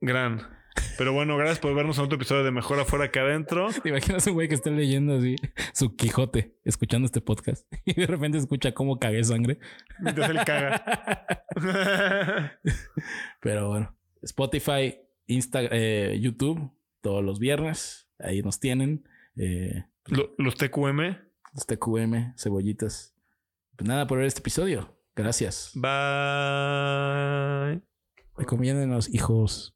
[0.01, 0.58] Gran.
[0.97, 3.69] Pero bueno, gracias por vernos en otro episodio de Mejor Afuera que Adentro.
[3.83, 5.35] ¿Te imaginas un güey que esté leyendo así
[5.73, 9.59] su Quijote, escuchando este podcast y de repente escucha cómo cagué sangre?
[9.99, 10.83] Mientras él caga.
[13.41, 14.97] Pero bueno, Spotify,
[15.27, 18.07] Instagram, YouTube, todos los viernes.
[18.19, 19.07] Ahí nos tienen.
[19.37, 21.15] Eh, Lo- Los TQM.
[21.53, 23.15] los TQM, cebollitas.
[23.77, 24.97] Pues nada por ver este episodio.
[25.15, 25.71] Gracias.
[25.75, 25.89] Bye.
[28.37, 29.75] Recomiéndenos, hijos.